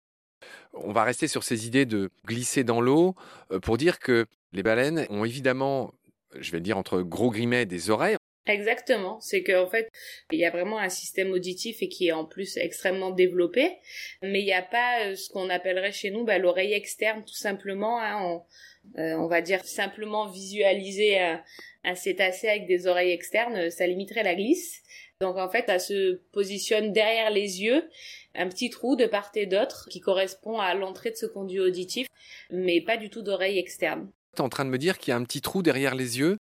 On 0.71 0.93
va 0.93 1.03
rester 1.03 1.27
sur 1.27 1.43
ces 1.43 1.67
idées 1.67 1.85
de 1.85 2.11
glisser 2.25 2.63
dans 2.63 2.79
l'eau 2.79 3.15
pour 3.61 3.75
dire 3.75 3.99
que 3.99 4.25
les 4.53 4.63
baleines 4.63 5.05
ont 5.09 5.25
évidemment 5.25 5.93
je 6.37 6.51
vais 6.51 6.59
dire 6.59 6.77
entre 6.77 7.01
gros 7.01 7.29
grimets, 7.29 7.65
des 7.65 7.89
oreilles. 7.89 8.17
Exactement, 8.49 9.19
c'est 9.19 9.43
qu'en 9.43 9.67
fait, 9.67 9.89
il 10.31 10.39
y 10.39 10.45
a 10.45 10.49
vraiment 10.49 10.79
un 10.79 10.89
système 10.89 11.31
auditif 11.31 11.83
et 11.83 11.87
qui 11.87 12.07
est 12.07 12.11
en 12.11 12.25
plus 12.25 12.57
extrêmement 12.57 13.11
développé, 13.11 13.77
mais 14.23 14.41
il 14.41 14.45
n'y 14.45 14.53
a 14.53 14.63
pas 14.63 15.05
euh, 15.05 15.15
ce 15.15 15.29
qu'on 15.29 15.49
appellerait 15.49 15.91
chez 15.91 16.09
nous 16.09 16.23
bah, 16.23 16.39
l'oreille 16.39 16.73
externe, 16.73 17.23
tout 17.23 17.35
simplement. 17.35 18.01
Hein, 18.01 18.17
on, 18.23 18.99
euh, 18.99 19.13
on, 19.17 19.27
va 19.27 19.41
dire 19.41 19.63
simplement 19.65 20.27
visualiser 20.27 21.19
un, 21.19 21.43
un, 21.83 21.93
cétacé 21.93 22.47
avec 22.47 22.65
des 22.65 22.87
oreilles 22.87 23.11
externes, 23.11 23.69
ça 23.69 23.85
limiterait 23.85 24.23
la 24.23 24.33
glisse. 24.33 24.81
Donc 25.21 25.37
en 25.37 25.49
fait, 25.49 25.65
ça 25.67 25.77
se 25.77 26.21
positionne 26.31 26.91
derrière 26.91 27.29
les 27.29 27.61
yeux, 27.61 27.87
un 28.33 28.47
petit 28.47 28.71
trou 28.71 28.95
de 28.95 29.05
part 29.05 29.31
et 29.35 29.45
d'autre 29.45 29.87
qui 29.91 29.99
correspond 29.99 30.57
à 30.57 30.73
l'entrée 30.73 31.11
de 31.11 31.17
ce 31.17 31.27
conduit 31.27 31.59
auditif, 31.59 32.07
mais 32.49 32.81
pas 32.81 32.97
du 32.97 33.11
tout 33.11 33.21
d'oreille 33.21 33.59
externe. 33.59 34.09
T'es 34.35 34.41
en 34.41 34.49
train 34.49 34.65
de 34.65 34.69
me 34.69 34.77
dire 34.77 34.97
qu'il 34.97 35.11
y 35.11 35.13
a 35.13 35.17
un 35.17 35.23
petit 35.23 35.41
trou 35.41 35.61
derrière 35.61 35.95
les 35.95 36.19
yeux 36.19 36.37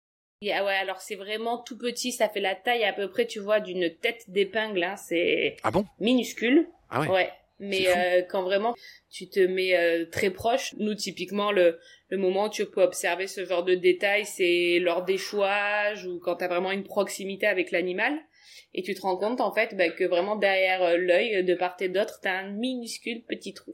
ah 0.53 0.65
ouais, 0.65 0.75
alors 0.75 1.01
c'est 1.01 1.15
vraiment 1.15 1.59
tout 1.59 1.79
petit, 1.79 2.13
ça 2.13 2.29
fait 2.29 2.41
la 2.41 2.55
taille 2.55 2.85
à 2.85 2.93
peu 2.93 3.09
près, 3.09 3.27
tu 3.27 3.41
vois, 3.41 3.61
d'une 3.61 3.91
tête 3.91 4.25
d'épingle, 4.29 4.83
hein, 4.83 4.97
c'est 4.97 5.57
ah 5.63 5.71
bon? 5.71 5.87
minuscule. 6.01 6.69
Ah 6.91 7.01
ouais. 7.01 7.09
ouais. 7.09 7.33
Mais 7.61 7.87
euh, 7.89 8.23
quand 8.29 8.43
vraiment 8.43 8.75
tu 9.11 9.29
te 9.29 9.41
mets 9.41 9.77
euh, 9.77 10.07
très 10.11 10.31
proche, 10.31 10.75
nous 10.79 10.95
typiquement 10.95 11.53
le, 11.53 11.79
le 12.09 12.19
moment 12.19 12.47
où 12.47 12.51
tu 12.51 12.67
peux 12.67 12.83
observer 12.83 13.27
ce 13.27 13.45
genre 13.45 13.63
de 13.63 13.75
détails, 13.75 14.27
c'est 14.27 14.81
lors 14.81 15.05
d'échouages 15.05 16.05
ou 16.05 16.19
quand 16.19 16.37
tu 16.37 16.45
as 16.45 16.49
vraiment 16.49 16.73
une 16.73 16.83
proximité 16.83 17.47
avec 17.47 17.71
l'animal 17.71 18.19
et 18.75 18.83
tu 18.83 18.95
te 18.95 19.01
rends 19.03 19.17
compte 19.17 19.41
en 19.41 19.53
fait 19.53 19.77
bah, 19.77 19.89
que 19.89 20.05
vraiment 20.05 20.35
derrière 20.37 20.83
euh, 20.83 20.97
l'œil 20.97 21.45
de 21.45 21.55
part 21.55 21.77
et 21.81 21.89
d'autre, 21.89 22.19
tu 22.21 22.29
as 22.29 22.39
un 22.39 22.51
minuscule 22.51 23.23
petit 23.23 23.55
trou. 23.55 23.73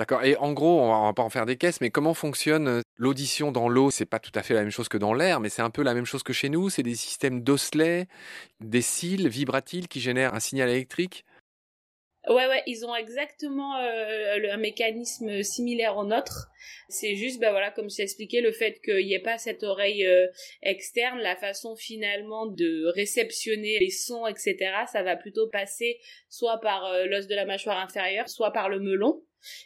D'accord. 0.00 0.24
Et 0.24 0.34
en 0.38 0.54
gros, 0.54 0.80
on 0.80 1.04
va 1.04 1.12
pas 1.12 1.22
en 1.22 1.28
faire 1.28 1.44
des 1.44 1.58
caisses, 1.58 1.82
mais 1.82 1.90
comment 1.90 2.14
fonctionne 2.14 2.68
euh, 2.68 2.80
l'audition 2.96 3.52
dans 3.52 3.68
l'eau? 3.68 3.90
C'est 3.90 4.06
pas 4.06 4.18
tout 4.18 4.30
à 4.34 4.42
fait 4.42 4.54
la 4.54 4.62
même 4.62 4.70
chose 4.70 4.88
que 4.88 4.96
dans 4.96 5.12
l'air, 5.12 5.40
mais 5.40 5.50
c'est 5.50 5.60
un 5.60 5.68
peu 5.68 5.82
la 5.82 5.92
même 5.92 6.06
chose 6.06 6.22
que 6.22 6.32
chez 6.32 6.48
nous. 6.48 6.70
C'est 6.70 6.82
des 6.82 6.94
systèmes 6.94 7.42
d'osselets, 7.42 8.08
des 8.60 8.80
cils 8.80 9.28
vibratiles 9.28 9.88
qui 9.88 10.00
génèrent 10.00 10.32
un 10.32 10.40
signal 10.40 10.70
électrique. 10.70 11.26
Ouais, 12.28 12.46
ouais, 12.46 12.62
ils 12.66 12.84
ont 12.84 12.94
exactement 12.94 13.76
euh, 13.76 14.52
un 14.52 14.56
mécanisme 14.58 15.42
similaire 15.42 15.96
au 15.96 16.04
nôtre. 16.04 16.50
C'est 16.88 17.16
juste, 17.16 17.40
ben 17.40 17.50
voilà, 17.50 17.70
comme 17.70 17.88
j'ai 17.88 18.02
expliqué, 18.02 18.42
le 18.42 18.52
fait 18.52 18.80
qu'il 18.84 19.06
n'y 19.06 19.14
ait 19.14 19.20
pas 19.20 19.38
cette 19.38 19.62
oreille 19.62 20.06
euh, 20.06 20.26
externe, 20.62 21.18
la 21.18 21.34
façon 21.36 21.76
finalement 21.76 22.46
de 22.46 22.86
réceptionner 22.94 23.78
les 23.78 23.90
sons, 23.90 24.26
etc., 24.26 24.56
ça 24.92 25.02
va 25.02 25.16
plutôt 25.16 25.48
passer 25.48 25.98
soit 26.28 26.60
par 26.60 26.92
l'os 27.06 27.26
de 27.26 27.34
la 27.34 27.46
mâchoire 27.46 27.78
inférieure, 27.78 28.28
soit 28.28 28.52
par 28.52 28.68
le 28.68 28.80
melon 28.80 29.22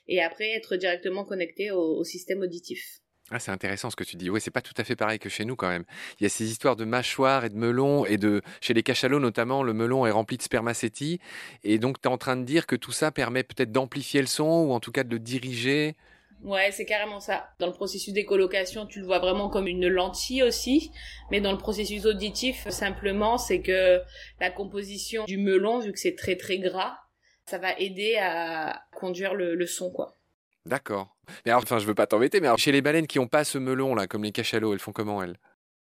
et 0.09 0.23
après 0.23 0.51
être 0.51 0.77
directement 0.77 1.25
connecté 1.25 1.71
au, 1.71 2.05
système 2.05 2.43
auditif. 2.43 3.01
Ah, 3.31 3.39
c'est 3.39 3.51
intéressant 3.51 3.91
ce 3.91 3.97
que 3.97 4.05
tu 4.05 4.17
dis. 4.17 4.29
Oui, 4.29 4.41
c'est 4.41 4.51
pas 4.51 4.61
tout 4.61 4.75
à 4.77 4.85
fait 4.85 4.97
pareil 4.97 5.19
que 5.19 5.31
chez 5.31 5.45
nous 5.45 5.57
quand 5.57 5.69
même. 5.69 5.85
Il 6.21 6.25
y 6.25 6.27
a 6.27 6.29
ces 6.29 6.51
histoires 6.51 6.77
de 6.77 6.85
mâchoires 6.85 7.45
et 7.45 7.49
de 7.49 7.57
melons 7.57 8.05
et 8.05 8.19
de 8.19 8.43
chez 8.61 8.75
les 8.75 8.83
cachalots 8.83 9.19
notamment, 9.19 9.63
le 9.63 9.73
melon 9.73 10.05
est 10.05 10.11
rempli 10.11 10.37
de 10.37 10.43
spermacétie 10.43 11.21
et 11.63 11.79
donc 11.79 12.01
tu 12.01 12.09
es 12.09 12.13
en 12.13 12.19
train 12.19 12.37
de 12.37 12.45
dire 12.45 12.67
que 12.67 12.77
tout 12.77 12.93
ça 12.93 13.11
permet 13.11 13.43
peut-être 13.43 13.73
d'amplifier 13.73 14.21
le 14.21 14.27
son 14.27 14.67
ou 14.67 14.73
en 14.73 14.81
tout 14.81 14.93
cas 14.93 15.05
de 15.05 15.11
le 15.11 15.19
diriger. 15.19 15.97
Ouais, 16.45 16.71
c'est 16.73 16.85
carrément 16.85 17.21
ça. 17.21 17.49
Dans 17.59 17.67
le 17.67 17.73
processus 17.73 18.13
d'écolocation, 18.13 18.85
tu 18.85 19.01
le 19.01 19.07
vois 19.07 19.19
vraiment 19.19 19.49
comme 19.49 19.67
une 19.67 19.89
lentille 19.89 20.43
aussi, 20.43 20.91
mais 21.31 21.41
dans 21.41 21.53
le 21.53 21.59
processus 21.59 22.05
auditif, 22.05 22.69
simplement, 22.69 23.39
c'est 23.39 23.63
que 23.63 24.03
la 24.41 24.51
composition 24.51 25.25
du 25.25 25.39
melon, 25.39 25.79
vu 25.79 25.93
que 25.93 25.99
c'est 25.99 26.15
très 26.17 26.37
très 26.37 26.59
gras, 26.59 26.99
ça 27.47 27.57
va 27.57 27.73
aider 27.79 28.17
à 28.17 28.83
conduire 28.93 29.33
le, 29.33 29.67
son, 29.67 29.91
quoi. 29.91 30.19
D'accord. 30.67 31.17
Mais 31.45 31.51
alors, 31.51 31.63
enfin, 31.63 31.79
je 31.79 31.87
veux 31.87 31.95
pas 31.95 32.07
t'embêter, 32.07 32.41
mais 32.41 32.49
chez 32.57 32.73
les 32.73 32.83
baleines 32.83 33.07
qui 33.07 33.19
ont 33.19 33.29
pas 33.29 33.45
ce 33.45 33.59
melon 33.59 33.95
là, 33.95 34.07
comme 34.07 34.25
les 34.25 34.33
cachalots, 34.33 34.73
elles 34.73 34.79
font 34.79 34.93
comment 34.93 35.23
elles? 35.23 35.39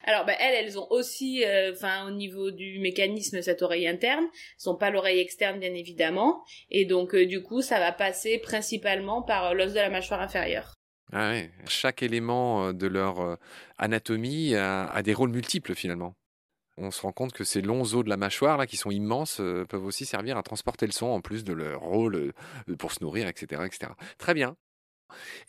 Alors 0.07 0.25
bah, 0.25 0.35
elles, 0.39 0.65
elles 0.65 0.79
ont 0.79 0.87
aussi, 0.91 1.45
euh, 1.45 1.73
enfin 1.73 2.07
au 2.07 2.11
niveau 2.11 2.51
du 2.53 2.79
mécanisme, 2.79 3.43
cette 3.43 3.63
oreille 3.63 3.89
interne. 3.89 4.25
Elles 4.25 4.71
n'ont 4.71 4.77
pas 4.77 4.91
l'oreille 4.91 5.19
externe 5.19 5.59
bien 5.59 5.75
évidemment, 5.75 6.45
et 6.71 6.85
donc 6.85 7.15
euh, 7.15 7.27
du 7.27 7.43
coup 7.43 7.61
ça 7.61 7.81
va 7.81 7.93
passer 7.93 8.39
principalement 8.39 9.23
par 9.23 9.47
euh, 9.47 9.55
l'os 9.55 9.73
de 9.73 9.81
la 9.81 9.91
mâchoire 9.91 10.21
inférieure. 10.21 10.75
Ah 11.13 11.31
ouais. 11.31 11.51
Chaque 11.69 12.03
élément 12.03 12.73
de 12.73 12.87
leur 12.89 13.39
anatomie 13.79 14.57
a 14.57 15.03
des 15.05 15.15
rôles 15.15 15.31
multiples 15.31 15.75
finalement 15.75 16.15
on 16.79 16.91
se 16.91 17.01
rend 17.01 17.13
compte 17.13 17.33
que 17.33 17.45
ces 17.45 17.63
longs 17.63 17.95
os 17.95 18.05
de 18.05 18.11
la 18.11 18.19
mâchoire, 18.19 18.59
là, 18.59 18.67
qui 18.67 18.77
sont 18.77 18.91
immenses, 18.91 19.37
peuvent 19.37 19.87
aussi 19.87 20.05
servir 20.05 20.37
à 20.37 20.43
transporter 20.43 20.85
le 20.85 20.93
son, 20.93 21.07
en 21.07 21.23
plus 21.23 21.43
de 21.43 21.55
leur 21.55 21.81
rôle 21.81 22.35
pour 22.79 22.93
se 22.93 23.03
nourrir, 23.03 23.29
etc., 23.29 23.63
etc. 23.65 23.93
Très 24.19 24.35
bien. 24.35 24.59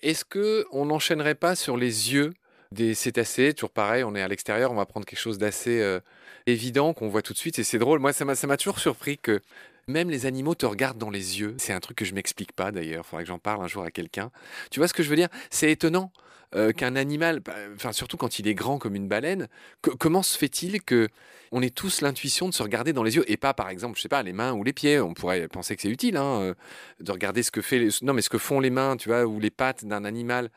Est-ce 0.04 0.26
que 0.26 0.66
on 0.72 0.86
n'enchaînerait 0.86 1.36
pas 1.36 1.56
sur 1.56 1.78
les 1.78 2.14
yeux 2.14 2.34
des 2.72 2.94
cétacés, 2.94 3.54
toujours 3.54 3.72
pareil, 3.72 4.04
on 4.04 4.14
est 4.16 4.22
à 4.22 4.28
l'extérieur, 4.28 4.72
on 4.72 4.76
va 4.76 4.86
prendre 4.86 5.06
quelque 5.06 5.20
chose 5.20 5.38
d'assez 5.38 6.00
évident 6.48 6.94
qu'on 6.94 7.08
voit 7.08 7.22
tout 7.22 7.32
de 7.34 7.38
suite 7.38 7.60
et 7.60 7.64
c'est 7.64 7.80
drôle. 7.80 8.00
Moi, 8.00 8.12
ça 8.12 8.26
m'a 8.26 8.58
toujours 8.58 8.80
surpris 8.80 9.18
que 9.18 9.40
même 9.88 10.10
les 10.10 10.25
animaux 10.25 10.56
te 10.56 10.65
regardent 10.65 10.98
dans 10.98 11.10
les 11.10 11.39
yeux. 11.39 11.56
C'est 11.58 11.74
un 11.74 11.79
truc 11.79 11.98
que 11.98 12.06
je 12.06 12.13
m'explique 12.13 12.51
pas 12.51 12.72
d'ailleurs. 12.72 13.03
Il 13.06 13.10
faudrait 13.10 13.24
que 13.24 13.29
j'en 13.29 13.39
parle 13.39 13.63
un 13.63 13.67
jour 13.67 13.84
à 13.84 13.91
quelqu'un. 13.91 14.32
Tu 14.72 14.79
vois 14.79 14.88
ce 14.88 14.94
que 14.94 15.03
je 15.03 15.10
veux 15.10 15.15
dire? 15.15 15.29
C'est 15.50 15.72
étonnant. 15.72 16.12
Euh, 16.56 16.72
qu'un 16.72 16.96
animal, 16.96 17.41
bah, 17.41 17.53
enfin 17.75 17.91
surtout 17.91 18.15
quand 18.15 18.39
il 18.39 18.48
est 18.48 18.53
grand 18.53 18.77
comme 18.77 18.96
une 18.96 19.10
baleine, 19.10 19.50
comment 19.82 20.24
se 20.24 20.38
fait-il 20.38 20.82
que 20.82 21.10
on 21.51 21.62
ait 21.62 21.70
tous 21.70 22.00
l'intuition 22.00 22.48
de 22.48 22.53
se 22.53 22.63
regarder 22.63 22.94
dans 22.94 23.03
les 23.03 23.17
yeux? 23.17 23.29
Et 23.29 23.36
pas 23.36 23.53
par 23.53 23.70
exemple, 23.70 23.98
je 23.98 24.01
sais 24.01 24.08
pas, 24.08 24.24
les 24.24 24.32
mains 24.32 24.53
ou 24.53 24.63
les 24.63 24.72
pieds. 24.72 25.01
On 25.01 25.13
pourrait 25.13 25.50
penser 25.50 25.75
que 25.75 25.82
c'est 25.82 25.89
utile 25.89 26.15
hein, 26.15 26.39
euh, 26.41 26.53
de 27.01 27.12
regarder 27.12 27.44
ce 27.44 27.51
que 27.51 27.62
fait, 27.62 27.79
les... 27.79 27.89
non 28.01 28.13
mais 28.13 28.22
ce 28.22 28.29
que 28.29 28.38
font 28.38 28.62
les 28.62 28.70
mains, 28.70 28.96
tu 28.96 29.10
vois, 29.10 29.25
ou 29.25 29.41
les 29.41 29.50
pattes 29.50 29.84
d'un 29.84 30.06
animal. 30.06 30.50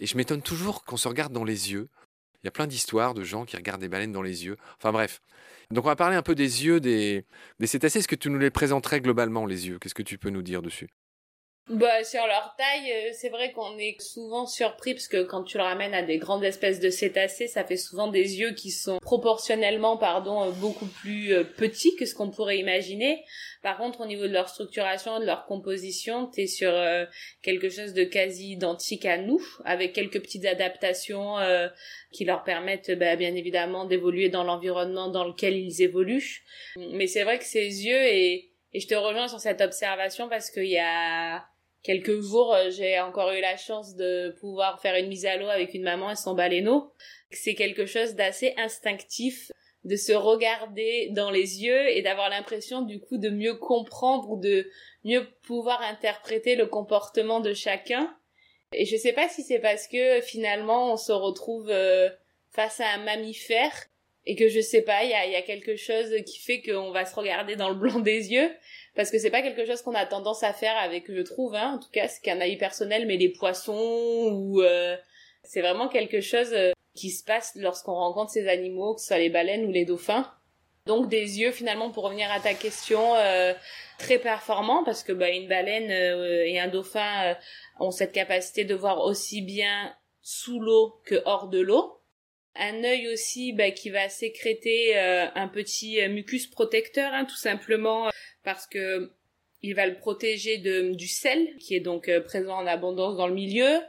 Et 0.00 0.06
je 0.06 0.16
m'étonne 0.16 0.42
toujours 0.42 0.84
qu'on 0.84 0.96
se 0.96 1.06
regarde 1.06 1.32
dans 1.32 1.44
les 1.44 1.70
yeux. 1.70 1.88
Il 2.46 2.48
y 2.48 2.50
a 2.50 2.52
plein 2.52 2.68
d'histoires 2.68 3.12
de 3.12 3.24
gens 3.24 3.44
qui 3.44 3.56
regardent 3.56 3.80
des 3.80 3.88
baleines 3.88 4.12
dans 4.12 4.22
les 4.22 4.44
yeux. 4.44 4.56
Enfin 4.78 4.92
bref. 4.92 5.20
Donc 5.72 5.84
on 5.84 5.88
va 5.88 5.96
parler 5.96 6.14
un 6.14 6.22
peu 6.22 6.36
des 6.36 6.64
yeux 6.64 6.78
des, 6.78 7.26
cétacés. 7.64 7.98
Est-ce 7.98 8.06
que 8.06 8.14
tu 8.14 8.30
nous 8.30 8.38
les 8.38 8.52
présenterais 8.52 9.00
globalement, 9.00 9.46
les 9.46 9.66
yeux? 9.66 9.80
Qu'est-ce 9.80 9.96
que 9.96 10.02
tu 10.04 10.16
peux 10.16 10.30
nous 10.30 10.42
dire 10.42 10.62
dessus? 10.62 10.86
Bah, 11.68 12.04
sur 12.04 12.24
leur 12.28 12.54
taille, 12.56 12.92
euh, 12.92 13.10
c'est 13.12 13.28
vrai 13.28 13.50
qu'on 13.50 13.76
est 13.76 14.00
souvent 14.00 14.46
surpris 14.46 14.94
parce 14.94 15.08
que 15.08 15.24
quand 15.24 15.42
tu 15.42 15.56
le 15.56 15.64
ramènes 15.64 15.94
à 15.94 16.02
des 16.02 16.18
grandes 16.18 16.44
espèces 16.44 16.78
de 16.78 16.90
cétacés, 16.90 17.48
ça 17.48 17.64
fait 17.64 17.76
souvent 17.76 18.06
des 18.06 18.38
yeux 18.38 18.52
qui 18.52 18.70
sont 18.70 18.98
proportionnellement, 19.00 19.96
pardon, 19.96 20.44
euh, 20.44 20.50
beaucoup 20.52 20.86
plus 20.86 21.32
euh, 21.32 21.42
petits 21.42 21.96
que 21.96 22.06
ce 22.06 22.14
qu'on 22.14 22.30
pourrait 22.30 22.58
imaginer. 22.58 23.24
Par 23.64 23.78
contre, 23.78 24.02
au 24.02 24.06
niveau 24.06 24.28
de 24.28 24.32
leur 24.32 24.48
structuration, 24.48 25.18
de 25.18 25.24
leur 25.24 25.44
composition, 25.46 26.26
t'es 26.26 26.46
sur 26.46 26.72
quelque 27.42 27.68
chose 27.68 27.94
de 27.94 28.04
quasi 28.04 28.52
identique 28.52 29.04
à 29.04 29.18
nous, 29.18 29.40
avec 29.64 29.92
quelques 29.92 30.22
petites 30.22 30.46
adaptations 30.46 31.34
qui 32.12 32.24
leur 32.24 32.44
permettent, 32.44 32.96
bah, 32.96 33.16
bien 33.16 33.34
évidemment, 33.34 33.84
d'évoluer 33.84 34.28
dans 34.28 34.44
l'environnement 34.44 35.08
dans 35.08 35.24
lequel 35.24 35.56
ils 35.56 35.82
évoluent. 35.82 36.44
Mais 36.76 37.08
c'est 37.08 37.24
vrai 37.24 37.40
que 37.40 37.44
ces 37.44 37.84
yeux 37.84 38.04
et 38.06 38.52
et 38.72 38.80
je 38.80 38.88
te 38.88 38.94
rejoins 38.94 39.26
sur 39.26 39.40
cette 39.40 39.62
observation 39.62 40.28
parce 40.28 40.50
qu'il 40.50 40.66
y 40.66 40.78
a 40.78 41.46
quelques 41.86 42.20
jours, 42.20 42.52
euh, 42.52 42.68
j'ai 42.70 42.98
encore 42.98 43.30
eu 43.30 43.40
la 43.40 43.56
chance 43.56 43.94
de 43.94 44.34
pouvoir 44.40 44.80
faire 44.80 44.96
une 44.96 45.06
mise 45.06 45.24
à 45.24 45.36
l'eau 45.36 45.48
avec 45.48 45.72
une 45.72 45.84
maman 45.84 46.10
et 46.10 46.16
son 46.16 46.34
baleineau. 46.34 46.92
C'est 47.30 47.54
quelque 47.54 47.86
chose 47.86 48.16
d'assez 48.16 48.54
instinctif 48.56 49.52
de 49.84 49.94
se 49.94 50.12
regarder 50.12 51.10
dans 51.12 51.30
les 51.30 51.62
yeux 51.62 51.88
et 51.90 52.02
d'avoir 52.02 52.28
l'impression 52.28 52.82
du 52.82 52.98
coup 52.98 53.18
de 53.18 53.30
mieux 53.30 53.54
comprendre 53.54 54.28
ou 54.30 54.40
de 54.40 54.68
mieux 55.04 55.28
pouvoir 55.44 55.80
interpréter 55.82 56.56
le 56.56 56.66
comportement 56.66 57.38
de 57.38 57.54
chacun. 57.54 58.12
Et 58.72 58.84
je 58.84 58.96
sais 58.96 59.12
pas 59.12 59.28
si 59.28 59.44
c'est 59.44 59.60
parce 59.60 59.86
que 59.86 60.20
finalement 60.22 60.92
on 60.92 60.96
se 60.96 61.12
retrouve 61.12 61.70
euh, 61.70 62.10
face 62.50 62.80
à 62.80 62.88
un 62.88 63.04
mammifère 63.04 63.86
et 64.26 64.34
que 64.34 64.48
je 64.48 64.60
sais 64.60 64.82
pas, 64.82 65.04
il 65.04 65.10
y 65.10 65.14
a, 65.14 65.26
y 65.26 65.36
a, 65.36 65.42
quelque 65.42 65.76
chose 65.76 66.12
qui 66.26 66.40
fait 66.40 66.60
qu'on 66.60 66.90
va 66.90 67.06
se 67.06 67.14
regarder 67.14 67.54
dans 67.54 67.68
le 67.68 67.76
blanc 67.76 68.00
des 68.00 68.32
yeux 68.32 68.50
parce 68.96 69.10
que 69.10 69.18
c'est 69.18 69.30
pas 69.30 69.42
quelque 69.42 69.66
chose 69.66 69.82
qu'on 69.82 69.94
a 69.94 70.06
tendance 70.06 70.42
à 70.42 70.52
faire 70.52 70.76
avec, 70.78 71.12
je 71.12 71.20
trouve, 71.20 71.54
hein, 71.54 71.74
en 71.74 71.78
tout 71.78 71.90
cas, 71.92 72.08
c'est 72.08 72.22
qu'un 72.22 72.40
avis 72.40 72.56
personnel, 72.56 73.06
mais 73.06 73.18
les 73.18 73.28
poissons 73.28 74.30
ou 74.32 74.62
euh, 74.62 74.96
c'est 75.44 75.60
vraiment 75.60 75.88
quelque 75.88 76.20
chose 76.20 76.52
euh, 76.52 76.72
qui 76.94 77.10
se 77.10 77.22
passe 77.22 77.52
lorsqu'on 77.56 77.94
rencontre 77.94 78.32
ces 78.32 78.48
animaux, 78.48 78.94
que 78.94 79.02
ce 79.02 79.08
soit 79.08 79.18
les 79.18 79.28
baleines 79.28 79.66
ou 79.66 79.70
les 79.70 79.84
dauphins. 79.84 80.32
Donc 80.86 81.08
des 81.08 81.40
yeux 81.40 81.50
finalement 81.50 81.90
pour 81.90 82.04
revenir 82.04 82.30
à 82.30 82.40
ta 82.40 82.54
question 82.54 83.16
euh, 83.16 83.52
très 83.98 84.18
performants 84.18 84.82
parce 84.84 85.02
que 85.02 85.12
bah, 85.12 85.28
une 85.30 85.48
baleine 85.48 85.90
et 85.90 86.60
un 86.60 86.68
dauphin 86.68 87.36
ont 87.80 87.90
cette 87.90 88.12
capacité 88.12 88.64
de 88.64 88.74
voir 88.74 89.00
aussi 89.00 89.42
bien 89.42 89.92
sous 90.22 90.60
l'eau 90.60 91.00
que 91.04 91.20
hors 91.24 91.48
de 91.48 91.58
l'eau 91.58 91.96
un 92.58 92.84
œil 92.84 93.08
aussi 93.08 93.52
bah, 93.52 93.70
qui 93.70 93.90
va 93.90 94.08
sécréter 94.08 94.96
euh, 94.96 95.26
un 95.34 95.48
petit 95.48 96.00
euh, 96.00 96.08
mucus 96.08 96.46
protecteur, 96.46 97.12
hein, 97.12 97.24
tout 97.24 97.36
simplement 97.36 98.10
parce 98.42 98.66
que 98.66 99.12
il 99.62 99.74
va 99.74 99.86
le 99.86 99.96
protéger 99.96 100.58
de, 100.58 100.92
du 100.94 101.08
sel 101.08 101.56
qui 101.58 101.74
est 101.74 101.80
donc 101.80 102.08
euh, 102.08 102.20
présent 102.20 102.56
en 102.56 102.66
abondance 102.66 103.16
dans 103.16 103.26
le 103.26 103.34
milieu. 103.34 103.80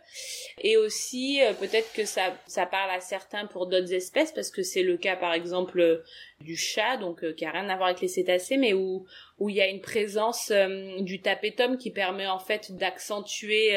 Et 0.62 0.78
aussi 0.78 1.40
peut-être 1.60 1.94
que 1.94 2.06
ça 2.06 2.36
ça 2.48 2.66
parle 2.66 2.90
à 2.92 3.00
certains 3.00 3.46
pour 3.46 3.68
d'autres 3.68 3.94
espèces 3.94 4.32
parce 4.32 4.50
que 4.50 4.64
c'est 4.64 4.82
le 4.82 4.98
cas 4.98 5.16
par 5.16 5.34
exemple 5.34 6.04
du 6.42 6.56
chat 6.56 6.98
donc 6.98 7.36
qui 7.36 7.46
a 7.46 7.52
rien 7.52 7.70
à 7.70 7.76
voir 7.76 7.90
avec 7.90 8.02
les 8.02 8.08
cétacés 8.08 8.58
mais 8.58 8.74
où 8.74 9.06
où 9.38 9.50
il 9.50 9.56
y 9.56 9.62
a 9.62 9.68
une 9.68 9.82
présence 9.82 10.52
du 11.00 11.22
tapetum 11.22 11.78
qui 11.78 11.92
permet 11.92 12.26
en 12.26 12.40
fait 12.40 12.72
d'accentuer 12.72 13.74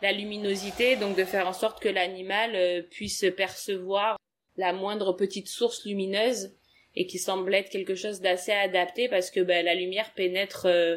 la 0.00 0.12
luminosité 0.12 0.96
donc 0.96 1.18
de 1.18 1.24
faire 1.24 1.46
en 1.46 1.52
sorte 1.52 1.82
que 1.82 1.88
l'animal 1.88 2.86
puisse 2.90 3.26
percevoir 3.36 4.16
la 4.56 4.72
moindre 4.72 5.12
petite 5.12 5.48
source 5.48 5.84
lumineuse 5.84 6.56
et 6.96 7.06
qui 7.06 7.18
semble 7.18 7.54
être 7.54 7.70
quelque 7.70 7.94
chose 7.94 8.20
d'assez 8.20 8.52
adapté 8.52 9.08
parce 9.08 9.30
que 9.30 9.40
ben, 9.40 9.64
la 9.64 9.74
lumière 9.74 10.12
pénètre 10.14 10.66
euh, 10.66 10.96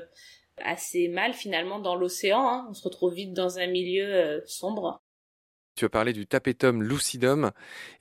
assez 0.58 1.08
mal 1.10 1.34
finalement 1.34 1.80
dans 1.80 1.96
l'océan. 1.96 2.48
Hein. 2.48 2.68
On 2.70 2.74
se 2.74 2.84
retrouve 2.84 3.14
vite 3.14 3.34
dans 3.34 3.60
un 3.60 3.68
milieu 3.68 4.06
euh, 4.06 4.42
sombre. 4.46 5.02
Tu 5.80 5.86
as 5.86 5.90
parlé 5.90 6.12
du 6.12 6.26
tapetum 6.26 6.84
lucidum, 6.84 7.52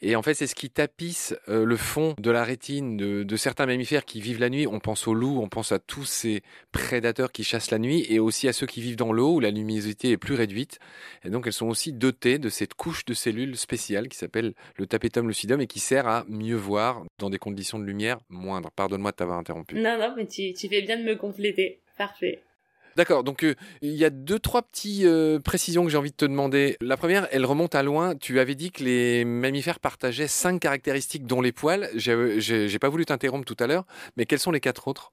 et 0.02 0.16
en 0.16 0.22
fait 0.22 0.34
c'est 0.34 0.48
ce 0.48 0.56
qui 0.56 0.68
tapisse 0.68 1.36
euh, 1.48 1.64
le 1.64 1.76
fond 1.76 2.16
de 2.18 2.28
la 2.32 2.42
rétine 2.42 2.96
de, 2.96 3.36
certains 3.36 3.66
mammifères 3.66 4.04
qui 4.04 4.20
vivent 4.20 4.40
la 4.40 4.50
nuit. 4.50 4.66
On 4.66 4.80
pense 4.80 5.06
aux 5.06 5.14
loups, 5.14 5.38
on 5.40 5.48
pense 5.48 5.70
à 5.70 5.78
tous 5.78 6.04
ces 6.04 6.42
prédateurs 6.72 7.30
qui 7.30 7.44
chassent 7.44 7.70
la 7.70 7.78
nuit, 7.78 8.04
et 8.10 8.18
aussi 8.18 8.48
à 8.48 8.52
ceux 8.52 8.66
qui 8.66 8.80
vivent 8.80 8.96
dans 8.96 9.12
l'eau 9.12 9.34
où 9.34 9.38
la 9.38 9.52
luminosité 9.52 10.10
est 10.10 10.16
plus 10.16 10.34
réduite. 10.34 10.80
Et 11.24 11.30
donc 11.30 11.46
elles 11.46 11.52
sont 11.52 11.68
aussi 11.68 11.92
dotées 11.92 12.40
de 12.40 12.48
cette 12.48 12.74
couche 12.74 13.04
de 13.04 13.14
cellules 13.14 13.56
spéciales 13.56 14.08
qui 14.08 14.18
s'appelle 14.18 14.54
le 14.74 14.86
tapetum 14.88 15.28
lucidum 15.28 15.60
et 15.60 15.68
qui 15.68 15.78
sert 15.78 16.08
à 16.08 16.24
mieux 16.28 16.56
voir 16.56 17.04
dans 17.20 17.30
des 17.30 17.38
conditions 17.38 17.78
de 17.78 17.84
lumière 17.84 18.18
moindres. 18.28 18.72
Pardonne-moi 18.72 19.12
de 19.12 19.16
t'avoir 19.16 19.38
interrompu. 19.38 19.76
Non, 19.76 19.96
non, 20.00 20.14
mais 20.16 20.26
tu 20.26 20.52
fais 20.68 20.82
bien 20.82 20.98
de 20.98 21.04
me 21.04 21.14
compléter. 21.14 21.78
Parfait. 21.96 22.40
D'accord, 22.98 23.22
donc 23.22 23.44
euh, 23.44 23.54
il 23.80 23.94
y 23.94 24.04
a 24.04 24.10
deux, 24.10 24.40
trois 24.40 24.62
petites 24.62 25.04
euh, 25.04 25.38
précisions 25.38 25.84
que 25.84 25.88
j'ai 25.88 25.96
envie 25.96 26.10
de 26.10 26.16
te 26.16 26.24
demander. 26.24 26.76
La 26.80 26.96
première, 26.96 27.28
elle 27.30 27.46
remonte 27.46 27.76
à 27.76 27.84
loin. 27.84 28.16
Tu 28.16 28.40
avais 28.40 28.56
dit 28.56 28.72
que 28.72 28.82
les 28.82 29.24
mammifères 29.24 29.78
partageaient 29.78 30.26
cinq 30.26 30.58
caractéristiques, 30.58 31.24
dont 31.24 31.40
les 31.40 31.52
poils. 31.52 31.88
J'ai 31.94 32.78
pas 32.80 32.88
voulu 32.88 33.06
t'interrompre 33.06 33.44
tout 33.44 33.62
à 33.62 33.68
l'heure, 33.68 33.84
mais 34.16 34.26
quelles 34.26 34.40
sont 34.40 34.50
les 34.50 34.58
quatre 34.58 34.88
autres? 34.88 35.12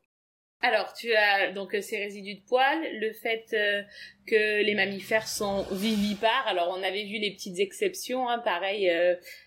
Alors, 0.63 0.93
tu 0.93 1.13
as 1.13 1.51
donc 1.51 1.77
ces 1.79 1.97
résidus 1.99 2.33
de 2.33 2.41
poils, 2.47 2.81
le 2.99 3.13
fait 3.13 3.45
euh, 3.53 3.83
que 4.25 4.63
les 4.63 4.73
mammifères 4.73 5.27
sont 5.27 5.67
vivipares. 5.71 6.47
Alors, 6.47 6.75
on 6.75 6.81
avait 6.81 7.03
vu 7.03 7.19
les 7.19 7.35
petites 7.35 7.59
exceptions, 7.59 8.27
hein, 8.27 8.39
pareil, 8.39 8.91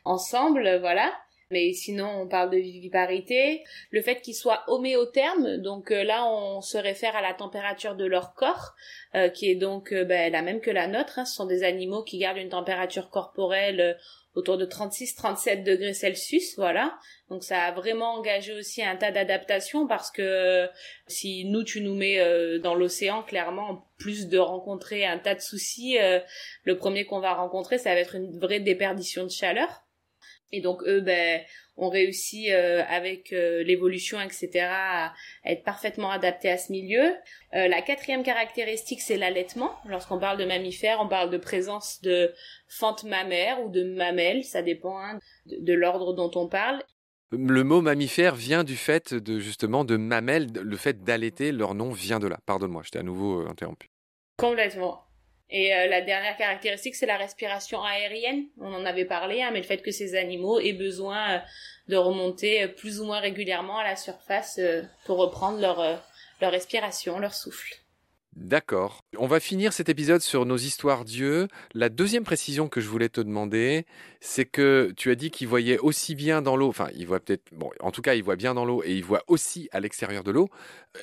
ensemble, 0.04 0.78
voilà 0.78 1.12
mais 1.50 1.72
sinon 1.72 2.22
on 2.22 2.28
parle 2.28 2.50
de 2.50 2.58
viviparité. 2.58 3.64
Le 3.90 4.02
fait 4.02 4.20
qu'ils 4.20 4.34
soient 4.34 4.64
homéothermes, 4.68 5.56
donc 5.58 5.90
euh, 5.90 6.04
là 6.04 6.26
on 6.26 6.60
se 6.60 6.76
réfère 6.76 7.16
à 7.16 7.22
la 7.22 7.32
température 7.32 7.96
de 7.96 8.04
leur 8.04 8.34
corps, 8.34 8.74
euh, 9.14 9.28
qui 9.28 9.50
est 9.50 9.54
donc 9.54 9.92
euh, 9.92 10.04
ben, 10.04 10.30
la 10.30 10.42
même 10.42 10.60
que 10.60 10.70
la 10.70 10.86
nôtre. 10.86 11.18
Hein. 11.18 11.24
Ce 11.24 11.34
sont 11.34 11.46
des 11.46 11.64
animaux 11.64 12.02
qui 12.02 12.18
gardent 12.18 12.38
une 12.38 12.50
température 12.50 13.08
corporelle 13.08 13.98
autour 14.34 14.58
de 14.58 14.66
36-37 14.66 15.64
degrés 15.64 15.94
Celsius, 15.94 16.56
voilà. 16.56 16.96
Donc 17.30 17.42
ça 17.42 17.62
a 17.62 17.72
vraiment 17.72 18.12
engagé 18.14 18.52
aussi 18.52 18.84
un 18.84 18.94
tas 18.94 19.10
d'adaptations 19.10 19.86
parce 19.86 20.10
que 20.10 20.68
si 21.08 21.44
nous 21.46 21.64
tu 21.64 21.80
nous 21.80 21.94
mets 21.94 22.58
dans 22.60 22.74
l'océan, 22.74 23.22
clairement, 23.24 23.70
en 23.70 23.84
plus 23.98 24.28
de 24.28 24.38
rencontrer 24.38 25.04
un 25.04 25.18
tas 25.18 25.34
de 25.34 25.40
soucis, 25.40 25.98
le 26.62 26.76
premier 26.76 27.04
qu'on 27.04 27.18
va 27.18 27.34
rencontrer, 27.34 27.78
ça 27.78 27.94
va 27.94 28.00
être 28.00 28.14
une 28.14 28.38
vraie 28.38 28.60
déperdition 28.60 29.24
de 29.24 29.30
chaleur. 29.30 29.82
Et 30.52 30.60
donc 30.60 30.82
eux, 30.84 31.00
ben, 31.00 31.42
ont 31.78 31.88
réussi 31.88 32.50
euh, 32.50 32.82
avec 32.88 33.32
euh, 33.32 33.62
l'évolution, 33.62 34.20
etc., 34.20 34.66
à, 34.68 35.14
être 35.44 35.62
parfaitement 35.62 36.10
adaptés 36.10 36.50
à 36.50 36.58
ce 36.58 36.72
milieu. 36.72 37.14
Euh, 37.54 37.68
la 37.68 37.80
quatrième 37.82 38.22
caractéristique, 38.22 39.00
c'est 39.00 39.16
l'allaitement. 39.16 39.72
Lorsqu'on 39.86 40.18
parle 40.18 40.38
de 40.38 40.44
mammifères, 40.44 40.98
on 41.00 41.08
parle 41.08 41.30
de 41.30 41.38
présence 41.38 42.00
de 42.02 42.32
fentes 42.66 43.04
mammaires 43.04 43.62
ou 43.64 43.70
de 43.70 43.84
mamelles, 43.84 44.44
ça 44.44 44.62
dépend 44.62 44.98
hein, 44.98 45.18
de, 45.46 45.72
l'ordre 45.72 46.14
dont 46.14 46.30
on 46.34 46.48
parle. 46.48 46.82
Le 47.30 47.62
mot 47.62 47.80
mammifère 47.80 48.34
vient 48.34 48.64
du 48.64 48.76
fait 48.76 49.14
de 49.14 49.38
justement 49.38 49.84
de 49.84 49.96
mamelles, 49.96 50.48
le 50.52 50.76
fait 50.76 51.04
d'allaiter, 51.04 51.52
leur 51.52 51.74
nom 51.74 51.92
vient 51.92 52.18
de 52.18 52.26
là. 52.26 52.38
Pardonne-moi, 52.46 52.82
je 52.84 52.90
t'ai 52.90 52.98
à 52.98 53.02
nouveau 53.02 53.46
interrompu. 53.46 53.88
Complètement. 54.38 55.07
Et 55.50 55.74
euh, 55.74 55.86
la 55.86 56.02
dernière 56.02 56.36
caractéristique, 56.36 56.94
c'est 56.94 57.06
la 57.06 57.16
respiration 57.16 57.82
aérienne. 57.82 58.44
On 58.60 58.72
en 58.74 58.84
avait 58.84 59.06
parlé, 59.06 59.42
hein, 59.42 59.50
mais 59.52 59.60
le 59.60 59.66
fait 59.66 59.82
que 59.82 59.90
ces 59.90 60.14
animaux 60.14 60.60
aient 60.60 60.74
besoin 60.74 61.30
euh, 61.30 61.38
de 61.88 61.96
remonter 61.96 62.64
euh, 62.64 62.68
plus 62.68 63.00
ou 63.00 63.06
moins 63.06 63.20
régulièrement 63.20 63.78
à 63.78 63.84
la 63.84 63.96
surface 63.96 64.60
pour 65.06 65.16
reprendre 65.18 65.58
leur, 65.60 66.02
respiration, 66.42 67.18
leur 67.18 67.34
souffle. 67.34 67.76
D'accord. 68.36 69.00
On 69.16 69.26
va 69.26 69.40
finir 69.40 69.72
cet 69.72 69.88
épisode 69.88 70.20
sur 70.20 70.44
nos 70.44 70.58
histoires 70.58 71.04
d'yeux. 71.04 71.48
La 71.74 71.88
deuxième 71.88 72.24
précision 72.24 72.68
que 72.68 72.80
je 72.80 72.88
voulais 72.88 73.08
te 73.08 73.20
demander, 73.20 73.84
c'est 74.20 74.44
que 74.44 74.92
tu 74.96 75.10
as 75.10 75.16
dit 75.16 75.30
qu'il 75.30 75.48
voyait 75.48 75.78
aussi 75.78 76.14
bien 76.14 76.40
dans 76.40 76.56
l'eau, 76.56 76.68
enfin, 76.68 76.88
il 76.94 77.06
voit 77.06 77.18
peut-être, 77.18 77.48
bon, 77.52 77.70
en 77.80 77.90
tout 77.90 78.02
cas, 78.02 78.14
il 78.14 78.22
voit 78.22 78.36
bien 78.36 78.54
dans 78.54 78.64
l'eau 78.64 78.82
et 78.84 78.92
il 78.92 79.02
voit 79.02 79.24
aussi 79.26 79.68
à 79.72 79.80
l'extérieur 79.80 80.22
de 80.22 80.30
l'eau. 80.30 80.50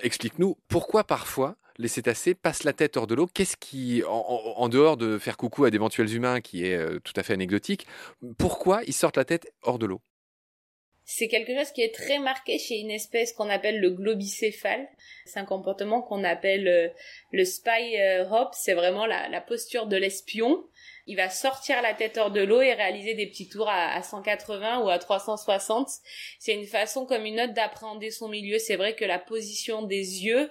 Explique-nous 0.04 0.56
pourquoi 0.70 1.04
parfois 1.04 1.58
les 1.78 1.88
cétacés 1.88 2.34
passent 2.36 2.64
la 2.64 2.74
tête 2.74 2.98
hors 2.98 3.08
de 3.08 3.16
l'eau. 3.16 3.28
Qu'est-ce 3.28 3.58
qui, 3.58 4.04
en, 4.08 4.70
dehors 4.70 4.98
de 4.98 5.18
faire 5.18 5.38
coucou 5.38 5.66
à 5.66 5.72
d'éventuels 5.72 6.14
humains, 6.14 6.42
qui 6.42 6.66
est 6.66 6.76
euh, 6.76 7.00
tout 7.04 7.14
à 7.16 7.24
fait 7.24 7.34
anecdotique, 7.34 7.88
pourquoi 8.38 8.82
ils 8.86 8.94
sortent 8.94 9.18
la 9.18 9.26
tête 9.26 9.52
hors 9.62 9.80
de 9.80 9.86
l'eau? 9.86 10.02
C'est 11.08 11.28
quelque 11.28 11.56
chose 11.56 11.72
qui 11.72 11.82
est 11.82 11.94
très 11.94 12.18
marqué 12.18 12.58
chez 12.58 12.80
une 12.80 12.90
espèce 12.90 13.32
qu'on 13.32 13.50
appelle 13.50 13.80
le 13.80 13.92
globicéphale. 13.92 14.88
C'est 15.26 15.40
un 15.40 15.46
comportement 15.46 16.02
qu'on 16.02 16.24
appelle 16.24 16.68
euh, 16.68 16.88
le 17.32 17.46
spy 17.46 18.00
euh, 18.00 18.28
hop. 18.28 18.50
C'est 18.54 18.74
vraiment 18.74 19.06
la, 19.06 19.30
la 19.30 19.40
posture 19.40 19.86
de 19.86 19.98
l'espion 19.98 20.64
il 21.08 21.16
va 21.16 21.30
sortir 21.30 21.82
la 21.82 21.94
tête 21.94 22.18
hors 22.18 22.32
de 22.32 22.42
l'eau 22.42 22.62
et 22.62 22.74
réaliser 22.74 23.14
des 23.14 23.28
petits 23.28 23.48
tours 23.48 23.70
à, 23.70 24.02
180 24.02 24.80
ou 24.80 24.90
à 24.90 24.98
360. 24.98 25.88
C'est 26.40 26.54
une 26.54 26.66
façon 26.66 27.06
comme 27.06 27.26
une 27.26 27.40
autre 27.40 27.54
d'appréhender 27.54 28.10
son 28.10 28.28
milieu. 28.28 28.58
C'est 28.58 28.76
vrai 28.76 28.96
que 28.96 29.06
la 29.06 29.20
position 29.20 29.84
des 29.84 30.26
yeux 30.26 30.50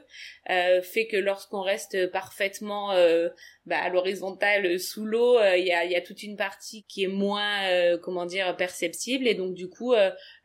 euh, 0.50 0.80
fait 0.82 1.06
que 1.06 1.16
lorsqu'on 1.16 1.62
reste 1.62 2.10
parfaitement 2.12 2.92
euh, 2.92 3.30
bah, 3.66 3.78
à 3.78 3.88
l'horizontale 3.88 4.78
sous 4.78 5.04
l'eau, 5.04 5.38
euh, 5.38 5.56
il 5.56 5.66
y, 5.66 5.72
a, 5.72 5.84
y, 5.86 5.96
a, 5.96 6.00
toute 6.00 6.22
une 6.22 6.36
partie 6.36 6.84
qui 6.84 7.02
est 7.02 7.08
moins, 7.08 7.98
comment 7.98 8.26
dire, 8.26 8.56
perceptible. 8.56 9.26
Et 9.26 9.34
donc 9.34 9.54
du 9.54 9.68
coup, 9.68 9.94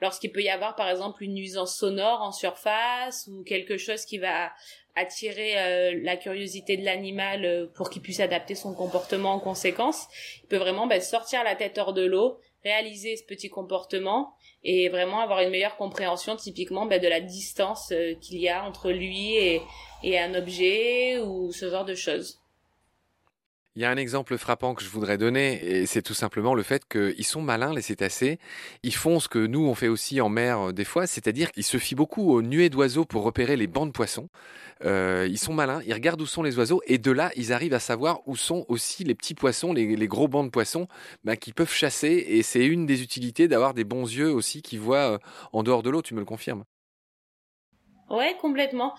lorsqu'il 0.01 0.31
peut 0.31 0.41
y 0.41 0.50
avoir 0.50 0.75
par 0.75 0.89
exemple 0.89 1.24
une 1.24 1.36
nuisance 1.36 1.77
sonore 1.77 2.22
en 2.22 2.31
surface 2.31 3.27
ou 3.31 3.43
quelque 3.43 3.77
chose 3.77 4.05
qui 4.05 4.17
va 4.17 4.51
attirer 5.00 5.58
euh, 5.58 6.00
la 6.03 6.18
curiosité 6.18 6.77
de 6.77 6.84
l'animal 6.84 7.46
euh, 7.46 7.68
pour 7.75 7.89
qu'il 7.89 8.01
puisse 8.01 8.20
adapter 8.20 8.56
son 8.56 8.74
comportement 8.74 9.34
en 9.34 9.39
conséquence. 9.39 10.08
Il 10.44 10.48
peut 10.48 10.58
vraiment 10.58 10.88
bah, 10.88 11.00
sortir 11.00 11.44
la 11.44 11.56
tête 11.56 11.77
hors 11.77 11.94
de 11.94 12.06
l'eau, 12.06 12.39
réaliser 12.63 13.15
ce 13.15 13.24
petit 13.24 13.50
comportement 13.50 14.34
et 14.63 14.89
vraiment 14.89 15.20
avoir 15.20 15.39
une 15.39 15.50
meilleure 15.50 15.77
compréhension 15.77 16.36
typiquement 16.36 16.86
bah, 16.86 17.00
de 17.00 17.08
la 17.08 17.22
distance 17.22 17.91
euh, 17.91 18.13
qu'il 18.15 18.39
y 18.39 18.50
a 18.50 18.63
entre 18.65 18.91
lui 18.91 19.36
et, 19.36 19.62
et 20.03 20.20
un 20.20 20.36
objet 20.36 21.20
ou 21.20 21.51
ce 21.51 21.70
genre 21.70 21.86
de 21.86 21.96
choses. 21.96 22.41
Il 23.76 23.84
y 23.84 23.86
a 23.86 23.92
un 23.92 23.98
exemple 23.98 24.36
frappant 24.38 24.74
que 24.74 24.84
je 24.84 24.90
voudrais 24.90 25.20
donner, 25.20 25.64
et 25.64 25.86
c'est 25.86 26.02
tout 26.02 26.16
simplement 26.16 26.56
le 26.56 26.64
fait 26.64 26.88
qu'ils 26.88 27.26
sont 27.26 27.42
malins, 27.42 27.72
les 27.72 27.84
cétacés. 27.84 28.40
Ils 28.82 28.96
font 28.96 29.20
ce 29.20 29.30
que 29.30 29.46
nous, 29.46 29.66
on 29.68 29.76
fait 29.76 29.88
aussi 29.88 30.20
en 30.22 30.28
mer 30.28 30.60
euh, 30.60 30.72
des 30.74 30.84
fois, 30.84 31.06
c'est-à-dire 31.06 31.52
qu'ils 31.52 31.64
se 31.64 31.78
fient 31.78 31.96
beaucoup 31.96 32.32
aux 32.34 32.42
nuées 32.42 32.70
d'oiseaux 32.70 33.06
pour 33.06 33.24
repérer 33.24 33.56
les 33.58 33.68
bancs 33.68 33.88
de 33.88 33.92
poissons. 33.92 34.28
Euh, 34.84 35.28
ils 35.30 35.38
sont 35.38 35.54
malins, 35.54 35.82
ils 35.86 35.94
regardent 35.94 36.22
où 36.22 36.26
sont 36.26 36.42
les 36.42 36.58
oiseaux, 36.58 36.82
et 36.88 36.98
de 36.98 37.12
là, 37.12 37.32
ils 37.36 37.54
arrivent 37.54 37.76
à 37.76 37.80
savoir 37.80 38.28
où 38.28 38.36
sont 38.36 38.66
aussi 38.70 39.04
les 39.04 39.14
petits 39.14 39.36
poissons, 39.36 39.72
les, 39.72 40.08
gros 40.08 40.28
bancs 40.28 40.46
de 40.46 40.52
poissons, 40.52 40.88
bah, 41.24 41.36
qui 41.36 41.54
peuvent 41.54 41.72
chasser, 41.72 42.26
et 42.28 42.42
c'est 42.42 42.66
une 42.66 42.88
des 42.88 43.04
utilités 43.04 43.48
d'avoir 43.48 43.76
des 43.76 43.84
bons 43.84 44.06
yeux 44.06 44.32
aussi 44.32 44.64
qui 44.64 44.78
voient 44.78 45.14
euh, 45.14 45.18
en 45.54 45.62
dehors 45.62 45.84
de 45.84 45.92
l'eau, 45.92 46.02
tu 46.02 46.16
me 46.16 46.20
le 46.20 46.26
confirmes? 46.26 46.66
Ouais, 48.10 48.36
complètement 48.42 48.96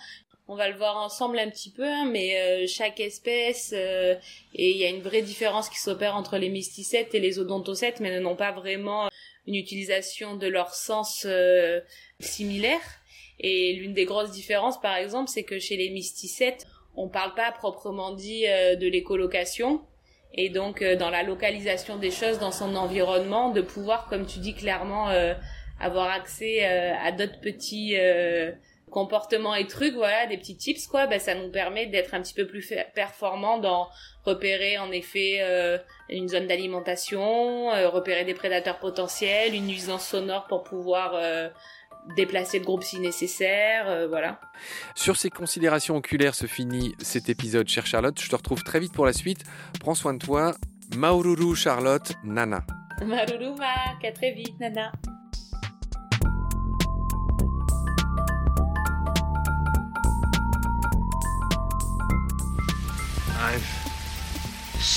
on 0.50 0.56
va 0.56 0.68
le 0.68 0.76
voir 0.76 0.96
ensemble 0.96 1.38
un 1.38 1.48
petit 1.48 1.70
peu, 1.70 1.86
hein, 1.86 2.10
mais 2.10 2.36
euh, 2.36 2.66
chaque 2.66 2.98
espèce, 2.98 3.72
euh, 3.72 4.16
et 4.52 4.72
il 4.72 4.76
y 4.78 4.84
a 4.84 4.88
une 4.88 5.00
vraie 5.00 5.22
différence 5.22 5.68
qui 5.68 5.78
s'opère 5.78 6.16
entre 6.16 6.38
les 6.38 6.48
mysticètes 6.48 7.14
et 7.14 7.20
les 7.20 7.38
odontocètes, 7.38 8.00
mais 8.00 8.18
n'ont 8.18 8.34
pas 8.34 8.50
vraiment 8.50 9.08
une 9.46 9.54
utilisation 9.54 10.34
de 10.34 10.48
leur 10.48 10.74
sens 10.74 11.24
euh, 11.24 11.78
similaire. 12.18 12.80
Et 13.38 13.74
l'une 13.74 13.94
des 13.94 14.04
grosses 14.04 14.32
différences, 14.32 14.80
par 14.80 14.96
exemple, 14.96 15.30
c'est 15.30 15.44
que 15.44 15.60
chez 15.60 15.76
les 15.76 15.88
mysticètes, 15.90 16.66
on 16.96 17.08
parle 17.08 17.34
pas 17.34 17.52
proprement 17.52 18.10
dit 18.10 18.42
de 18.42 18.88
l'écolocation, 18.88 19.80
et 20.34 20.48
donc 20.48 20.82
dans 20.82 21.10
la 21.10 21.22
localisation 21.22 21.96
des 21.96 22.10
choses 22.10 22.40
dans 22.40 22.52
son 22.52 22.74
environnement, 22.74 23.50
de 23.50 23.60
pouvoir, 23.60 24.08
comme 24.08 24.26
tu 24.26 24.40
dis 24.40 24.54
clairement, 24.54 25.08
avoir 25.78 26.10
accès 26.10 26.64
à 26.64 27.12
d'autres 27.12 27.40
petits 27.40 27.94
comportements 28.90 29.54
et 29.54 29.66
trucs, 29.66 29.94
voilà, 29.94 30.26
des 30.26 30.36
petits 30.36 30.56
tips, 30.56 30.86
quoi, 30.86 31.06
ben, 31.06 31.18
ça 31.18 31.34
nous 31.34 31.50
permet 31.50 31.86
d'être 31.86 32.14
un 32.14 32.20
petit 32.20 32.34
peu 32.34 32.46
plus 32.46 32.74
performants 32.94 33.58
dans 33.58 33.88
repérer, 34.24 34.78
en 34.78 34.90
effet, 34.90 35.38
euh, 35.40 35.78
une 36.08 36.28
zone 36.28 36.46
d'alimentation, 36.46 37.70
euh, 37.70 37.88
repérer 37.88 38.24
des 38.24 38.34
prédateurs 38.34 38.78
potentiels, 38.78 39.54
une 39.54 39.66
nuisance 39.66 40.06
sonore 40.06 40.46
pour 40.46 40.62
pouvoir 40.62 41.12
euh, 41.14 41.48
déplacer 42.16 42.58
le 42.58 42.64
groupe 42.64 42.82
si 42.82 42.98
nécessaire, 42.98 44.08
voilà. 44.08 44.40
Sur 44.94 45.16
ces 45.16 45.30
considérations 45.30 45.96
oculaires 45.96 46.34
se 46.34 46.46
finit 46.46 46.94
cet 46.98 47.28
épisode, 47.28 47.68
chère 47.68 47.86
Charlotte. 47.86 48.20
Je 48.20 48.28
te 48.28 48.36
retrouve 48.36 48.62
très 48.62 48.80
vite 48.80 48.92
pour 48.92 49.06
la 49.06 49.12
suite. 49.12 49.44
Prends 49.80 49.94
soin 49.94 50.14
de 50.14 50.18
toi. 50.18 50.54
Maururu, 50.96 51.54
Charlotte, 51.54 52.12
Nana. 52.24 52.64
Maururu, 53.04 53.54
à 53.60 54.12
très 54.12 54.32
vite, 54.32 54.58
Nana. 54.58 54.92